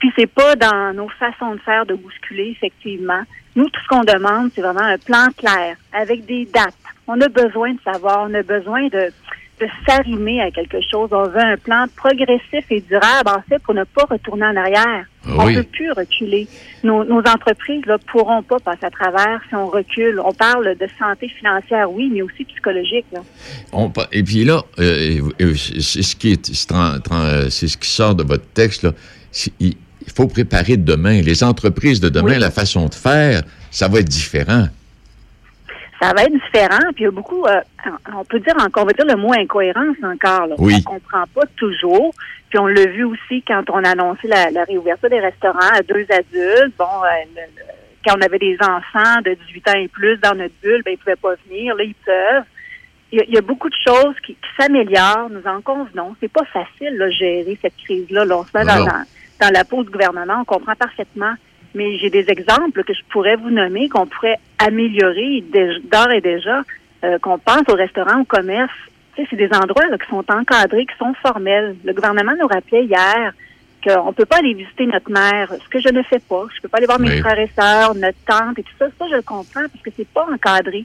[0.00, 3.22] Puis c'est pas dans nos façons de faire de bousculer, effectivement.
[3.54, 6.74] Nous, tout ce qu'on demande, c'est vraiment un plan clair, avec des dates.
[7.06, 9.12] On a besoin de savoir, on a besoin de,
[9.60, 11.08] de s'arrimer à quelque chose.
[11.12, 15.04] On veut un plan progressif et durable, en fait, pour ne pas retourner en arrière.
[15.26, 15.54] Ah on oui.
[15.54, 16.46] peut plus reculer.
[16.82, 20.20] Nos, nos entreprises ne pourront pas passer à travers si on recule.
[20.24, 23.06] On parle de santé financière, oui, mais aussi psychologique.
[23.12, 23.20] là.
[23.72, 25.20] On et puis là, euh,
[25.78, 28.90] c'est ce qui est, c'est tran- tran- c'est ce qui sort de votre texte là.
[29.60, 29.74] Il
[30.06, 31.22] il faut préparer demain.
[31.22, 32.38] Les entreprises de demain, Oui.
[32.38, 34.66] la façon de faire, ça va être différent.
[36.04, 36.92] Ça va être différent.
[36.94, 37.60] Puis il y a beaucoup, euh,
[38.14, 40.46] on peut dire encore, on va dire le mot incohérence encore.
[40.46, 40.54] Là.
[40.58, 40.74] Oui.
[40.86, 42.12] On comprend pas toujours.
[42.50, 45.82] Puis on l'a vu aussi quand on a annoncé la, la réouverture des restaurants à
[45.82, 46.74] deux adultes.
[46.78, 47.64] Bon, euh, le- le-
[48.06, 50.98] quand on avait des enfants de 18 ans et plus dans notre bulle, ben ils
[50.98, 51.74] pouvaient pas venir.
[51.74, 52.44] Là, ils peuvent.
[53.12, 56.14] Il y a, il y a beaucoup de choses qui, qui s'améliorent, nous en convenons.
[56.20, 58.24] C'est pas facile de gérer cette crise-là.
[58.24, 58.84] Là, on se met dans-
[59.40, 61.34] dans la peau du gouvernement, on comprend parfaitement.
[61.74, 65.42] Mais j'ai des exemples que je pourrais vous nommer, qu'on pourrait améliorer
[65.90, 66.62] d'ores et déjà,
[67.04, 68.72] euh, qu'on pense au restaurant, au commerce.
[69.16, 71.76] Tu sais, c'est des endroits là, qui sont encadrés, qui sont formels.
[71.84, 73.32] Le gouvernement nous rappelait hier
[73.84, 76.44] qu'on ne peut pas aller visiter notre mère, ce que je ne fais pas.
[76.56, 77.20] Je peux pas aller voir mes Oui.
[77.20, 78.86] frères et sœurs, notre tante et tout ça.
[78.98, 80.84] Ça, je le comprends parce que c'est pas encadré.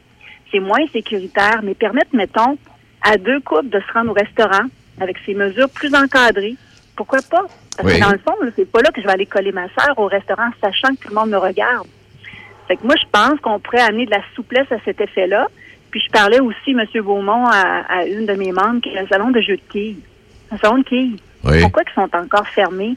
[0.52, 2.58] C'est moins sécuritaire, mais permettre, mettons,
[3.02, 4.66] à deux couples de se rendre au restaurant
[5.00, 6.56] avec ces mesures plus encadrées.
[6.96, 7.46] Pourquoi pas?
[7.82, 8.00] Parce Oui.
[8.00, 10.08] que dans le fond, c'est pas là que je vais aller coller ma sœur au
[10.08, 11.88] restaurant, sachant que tout le monde me regarde.
[12.68, 15.48] Fait que moi, je pense qu'on pourrait amener de la souplesse à cet effet-là.
[15.92, 16.84] Puis je parlais aussi, M.
[17.02, 20.00] Beaumont, à, à une de mes membres, qui est le salon de jeux de quilles.
[20.52, 21.16] Un salon de quilles.
[21.46, 21.62] Oui.
[21.62, 22.96] Pourquoi ils sont encore fermés?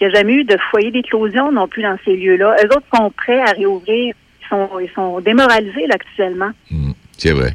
[0.00, 2.56] Il n'y a jamais eu de foyer d'éclosion non plus dans ces lieux-là.
[2.64, 4.14] Eux autres sont prêts à réouvrir.
[4.42, 6.50] Ils sont, ils sont démoralisés là, actuellement.
[7.16, 7.52] C'est vrai.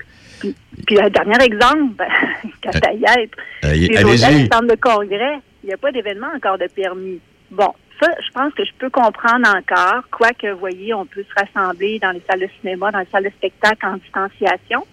[0.88, 2.08] Puis un dernier exemple, ben,
[2.64, 4.48] quand à y être, allez-y.
[4.48, 7.20] centres de congrès, il n'y a pas d'événement encore de permis.
[7.51, 11.34] Bon, Ça, je pense que je peux comprendre encore, quoique, vous voyez, on peut se
[11.43, 14.86] rassembler dans les salles de cinéma, dans les salles de spectacle en distanciation.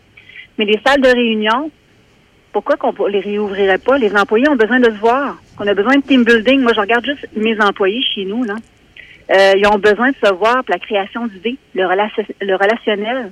[0.58, 1.70] Mais les salles de réunion,
[2.52, 3.98] pourquoi qu'on les réouvrirait pas?
[3.98, 5.36] Les employés ont besoin de se voir.
[5.60, 6.62] On a besoin de team building.
[6.62, 8.54] Moi, je regarde juste mes employés chez nous, là.
[9.30, 13.30] Euh, ils ont besoin de se voir pour la création d'idées, le, relation- le relationnel.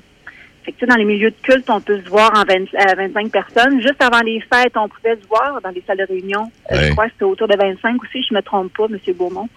[0.65, 3.31] Fait que, dans les milieux de culte, on peut se voir en 20 à 25
[3.31, 3.81] personnes.
[3.83, 6.51] Juste avant les fêtes, on pouvait se voir dans les salles de réunion.
[6.73, 6.89] Euh.
[6.89, 8.99] Je crois que c'était autour de 25 aussi, je me trompe pas, M.
[9.15, 9.49] Beaumont.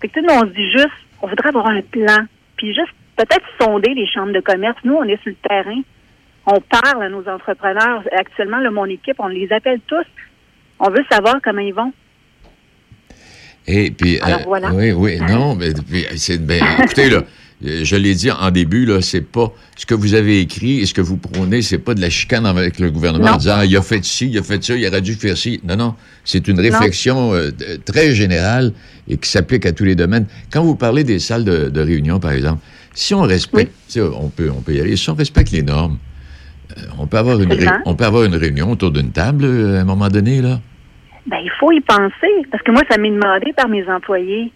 [0.00, 0.88] Fait que, nous, on se dit juste,
[1.22, 2.26] on voudrait avoir un plan.
[2.56, 4.76] Puis juste peut-être sonder les chambres de commerce.
[4.84, 5.80] Nous, on est sur le terrain.
[6.46, 8.02] On parle à nos entrepreneurs.
[8.12, 10.06] Actuellement, là, mon équipe, on les appelle tous.
[10.78, 11.92] On veut savoir comment ils vont.
[13.66, 14.72] Et puis, Alors, euh, voilà.
[14.72, 15.70] oui, oui, non, mais
[16.16, 17.22] c'est ben, écoutez là, euh,
[17.62, 20.92] je l'ai dit en début là, c'est pas ce que vous avez écrit et ce
[20.94, 23.32] que vous prônez, c'est pas de la chicane avec le gouvernement Non.
[23.32, 25.36] en disant ah, il a fait ci, il a fait ça, il aurait dû faire
[25.36, 25.60] ci.
[25.66, 25.94] Non, non,
[26.24, 27.50] c'est une réflexion euh,
[27.84, 28.72] très générale
[29.08, 30.26] et qui s'applique à tous les domaines.
[30.52, 32.60] Quand vous parlez des salles de, de réunion, par exemple,
[32.94, 35.98] si on respecte, on peut, on peut y aller, si on respecte les normes,
[36.76, 39.78] euh, on peut avoir une, ré- on peut avoir une réunion autour d'une table euh,
[39.78, 40.60] à un moment donné là.
[41.26, 42.46] Ben, il faut y penser.
[42.52, 44.52] Parce que moi, ça m'est demandé par mes employés.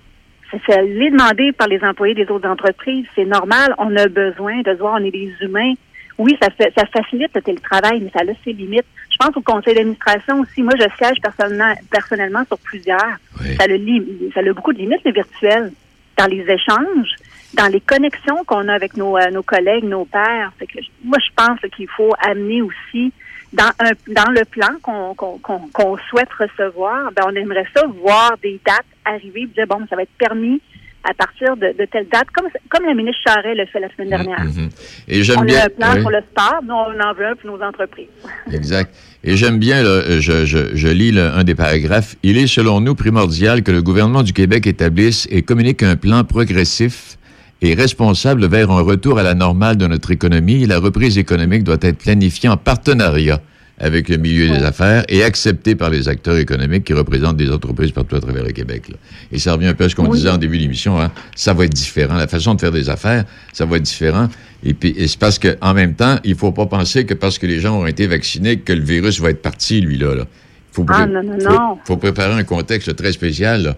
[0.51, 3.07] Ça, ça l'est demandé par les employés des autres entreprises.
[3.14, 3.74] C'est normal.
[3.78, 4.94] On a besoin de se voir.
[5.01, 5.74] On est des humains.
[6.18, 8.84] Oui, ça, fait, ça facilite le télétravail, mais ça a ses limites.
[9.11, 10.62] Je pense au conseil d'administration aussi.
[10.62, 13.16] Moi, je siège personnellement, personnellement sur plusieurs.
[13.57, 15.72] Ça, a ça a beaucoup de limites, le virtuel.
[16.18, 17.14] Dans les échanges,
[17.55, 20.53] dans les connexions qu'on a avec nos, euh, nos collègues, nos pairs.
[20.59, 23.12] Fait que moi, je pense qu'il faut amener aussi
[23.53, 28.84] dans, un, dans le plan qu'on souhaite recevoir, ben, on aimerait ça voir des dates
[29.05, 30.61] arriver, puis dire, bon, ça va être permis
[31.03, 34.11] à partir de, de telle date, comme, comme la ministre Charret l'a fait la semaine
[34.11, 34.44] dernière.
[34.44, 34.68] Mhm.
[35.09, 35.61] Et j'aime on bien.
[35.61, 36.03] a un plan oui.
[36.03, 38.09] pour le sport, nous, on en veut un pour nos entreprises.
[38.53, 38.94] Exact.
[39.24, 42.16] Et j'aime bien, là, je, je, je lis là, un des paragraphes.
[42.22, 46.22] Il est, selon nous, primordial que le gouvernement du Québec établisse et communique un plan
[46.24, 47.16] progressif
[47.62, 50.66] et responsable vers un retour à la normale de notre économie.
[50.66, 53.40] La reprise économique doit être planifiée en partenariat
[53.80, 57.92] avec le milieu des affaires et acceptée par les acteurs économiques qui représentent des entreprises
[57.92, 58.88] partout à travers le Québec.
[58.90, 58.96] là.
[59.32, 60.18] Et ça revient un peu à ce qu'on Oui.
[60.18, 61.00] disait en début d'émission.
[61.00, 61.10] Hein?
[61.34, 62.14] Ça va être différent.
[62.16, 64.28] La façon de faire des affaires, ça va être différent.
[64.62, 67.46] Et puis, c'est parce que, en même temps, il faut pas penser que parce que
[67.46, 70.26] les gens ont été vaccinés, que le virus va être parti, lui, là.
[70.72, 71.78] Faut, Ah, pré- non, non, faut- non.
[71.84, 73.76] faut préparer un contexte très spécial, là.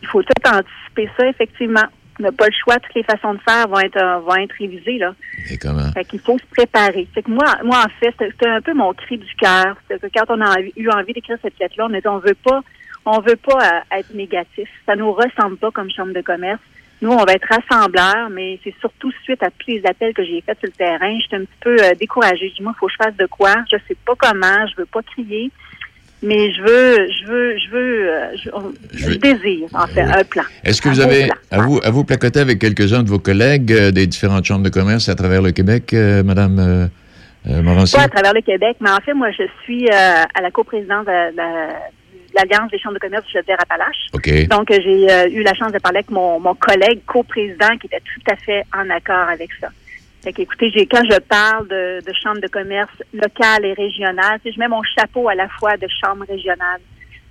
[0.00, 1.84] Il faut tout anticiper ça, effectivement.
[2.22, 4.54] On n'a pas le choix, toutes les façons de faire vont être, euh, vont être
[4.56, 5.12] révisées, là.
[5.50, 5.90] Et comment?
[5.90, 7.08] Fait qu'il faut se préparer.
[7.12, 9.76] Fait que moi, moi, en fait, c'était un peu mon cri du cœur.
[9.88, 12.36] C'est que quand on a eu envie d'écrire cette lettre-là, on a dit on veut
[12.36, 12.60] pas,
[13.06, 14.68] on veut pas euh, être négatif.
[14.86, 16.60] Ça nous ressemble pas comme chambre de commerce.
[17.00, 20.40] Nous, on va être rassembleurs, mais c'est surtout suite à tous les appels que j'ai
[20.42, 21.18] faits sur le terrain.
[21.20, 22.50] J'étais un petit peu euh, découragée.
[22.50, 23.56] Je dis, moi, il faut que je fasse de quoi?
[23.68, 25.50] Je sais pas comment, je veux pas crier,
[26.22, 28.26] mais je veux, je veux, je veux, euh,
[28.92, 30.44] je, désire, en fait, un plan.
[30.64, 33.90] Est-ce que vous avez, à vous, à vous placoter avec quelques-uns de vos collègues euh,
[33.90, 36.86] des différentes chambres de commerce à travers le Québec, euh, Madame euh,
[37.50, 37.96] euh, Morancy?
[37.96, 39.92] Pas à travers le Québec, mais en fait, moi, je suis euh,
[40.34, 41.72] à la coprésidence de, de-
[42.34, 44.08] l'Alliance des chambres de commerce du Chaudière-Appalaches.
[44.14, 44.48] OK.
[44.48, 47.88] Donc, euh, j'ai euh, eu la chance de parler avec mon, mon collègue coprésident qui
[47.88, 49.68] était tout à fait en accord avec ça.
[50.22, 54.58] Fait qu'écoutez, j'ai, quand je parle de, de chambre de commerce locale et régionale, je
[54.58, 56.80] mets mon chapeau à la fois de chambre régionale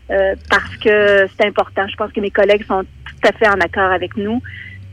[0.10, 1.88] euh, parce que c'est important.
[1.88, 4.42] Je pense que mes collègues sont tout à fait en accord avec nous.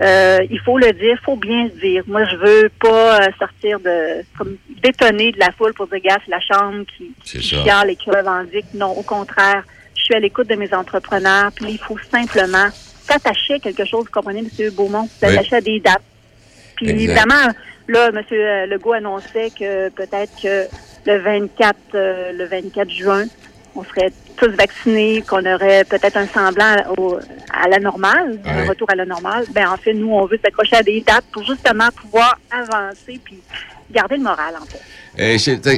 [0.00, 2.04] Euh, il faut le dire, il faut bien se dire.
[2.06, 6.18] Moi, je veux pas euh, sortir de comme détonner de la foule pour dire, gars,
[6.24, 8.66] c'est la chambre qui, qui chiale et qui revendique.
[8.74, 9.64] Non, au contraire,
[9.96, 11.50] je suis à l'écoute de mes entrepreneurs.
[11.52, 14.70] Puis il faut simplement s'attacher à quelque chose, vous comprenez, M.
[14.70, 16.02] Beaumont, s'attacher à des dates.
[16.76, 17.02] Puis Exact.
[17.02, 17.52] évidemment,
[17.88, 18.22] là, M.
[18.70, 20.66] Legault annonçait que peut-être que
[21.06, 23.24] le 24, euh, le 24 juin,
[23.74, 27.18] on serait tous vaccinés, qu'on aurait peut-être un semblant au-
[27.52, 29.44] à la normale, un retour à la normale.
[29.52, 33.38] Ben en fait, nous, on veut s'accrocher à des dates pour justement pouvoir avancer puis
[33.90, 34.80] garder le moral, en fait.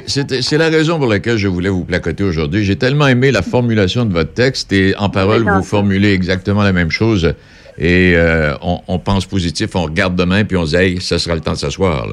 [0.06, 2.64] C'était- C'est la raison pour laquelle je voulais vous placoter aujourd'hui.
[2.64, 6.72] J'ai tellement aimé la formulation de votre texte et en parole, vous formulez exactement la
[6.72, 7.34] même chose.
[7.80, 11.18] Et euh, on, on pense positif, on regarde demain, puis on se dit, hey, ça
[11.18, 12.06] sera le temps de s'asseoir.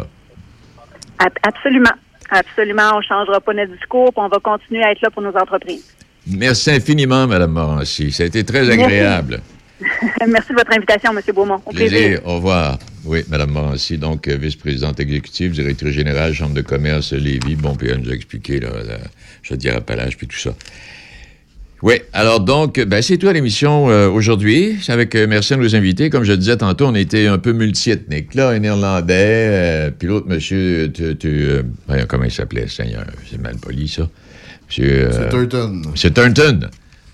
[1.43, 1.91] Absolument.
[2.29, 2.91] Absolument.
[2.93, 5.35] On ne changera pas notre discours, puis on va continuer à être là pour nos
[5.35, 5.93] entreprises.
[6.25, 8.11] Merci infiniment, Mme Morancy.
[8.11, 9.41] Ça a été très agréable.
[10.27, 11.21] Merci de votre invitation, M.
[11.33, 11.61] Beaumont.
[11.65, 11.97] Au plaisir.
[11.97, 12.21] Plaisir.
[12.25, 12.79] Au revoir.
[13.05, 17.55] Oui, Mme Morancy, donc euh, vice-présidente exécutive, directrice générale, Chambre de commerce Lévis.
[17.55, 18.97] Bon, puis elle nous a expliqué, là, la
[19.43, 20.51] Chaudière-Appalaches, puis tout ça.
[21.83, 24.79] Oui, alors donc, ben, c'est tout à l'émission euh, aujourd'hui.
[24.87, 26.09] Avec euh, merci à nos invités.
[26.09, 28.33] Comme je le disais tantôt, on était un peu multiethnique.
[28.33, 31.15] Là, un Irlandais, euh, puis l'autre monsieur, tu,
[32.07, 33.05] comment il s'appelait, Seigneur?
[33.29, 34.09] C'est mal poli, ça.
[34.67, 35.09] Monsieur...
[35.11, 35.81] C'est Turton.
[35.91, 36.61] Monsieur Turnton.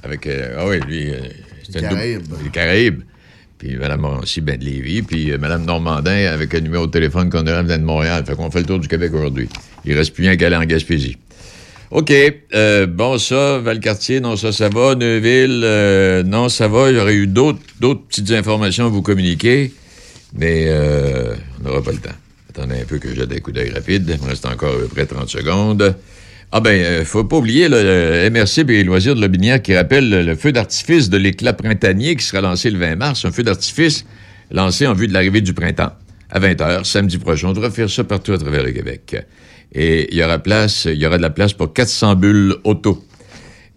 [0.01, 1.11] Avec, ah oui, lui,
[1.63, 2.21] c'était double- Caraïbes.
[2.43, 3.01] Les Caraïbes.
[3.57, 7.45] puis Mme Morancy, ben de Lévis, puis Mme Normandin avec un numéro de téléphone qu'on
[7.47, 8.23] a de Montréal.
[8.25, 9.49] Fait qu'on fait le tour du Québec aujourd'hui.
[9.85, 11.17] Il reste plus rien qu'à aller en Gaspésie.
[11.93, 12.11] OK.
[12.55, 14.95] euh, bon, ça, Valcartier, non, ça, ça va.
[14.95, 16.89] Neuville, euh, non, ça va.
[16.89, 19.71] Il aurait eu d'autres petites informations à vous communiquer,
[20.35, 22.15] mais euh, on n'aura pas le temps.
[22.49, 24.09] Attendez un peu que j'ai des coups d'œil rapide.
[24.11, 25.95] Il me reste encore à peu près 30 secondes.
[26.51, 30.35] Ah ben, faut pas oublier le MRC et les loisirs de Lobinière qui rappelle le,
[30.35, 33.23] feu d'artifice de l'éclat printanier qui sera lancé le 20 mars.
[33.25, 34.03] Un feu d'artifice
[34.49, 35.93] lancé en vue de l'arrivée du printemps
[36.31, 37.49] à 20h, samedi prochain.
[37.49, 39.15] On devrait faire ça partout à travers le Québec.
[39.73, 43.03] Et il y aura place, il y aura de la place pour 400 bulles auto.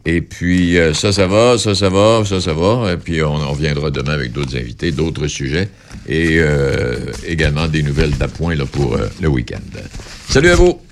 [0.05, 2.92] Et puis, euh, ça, ça va, ça, ça va, ça, ça va.
[2.92, 5.68] Et puis, on, on viendra demain avec d'autres invités, d'autres sujets
[6.09, 9.59] et euh, également des nouvelles d'appoint pour euh, le week-end.
[10.28, 10.86] Salut à vous!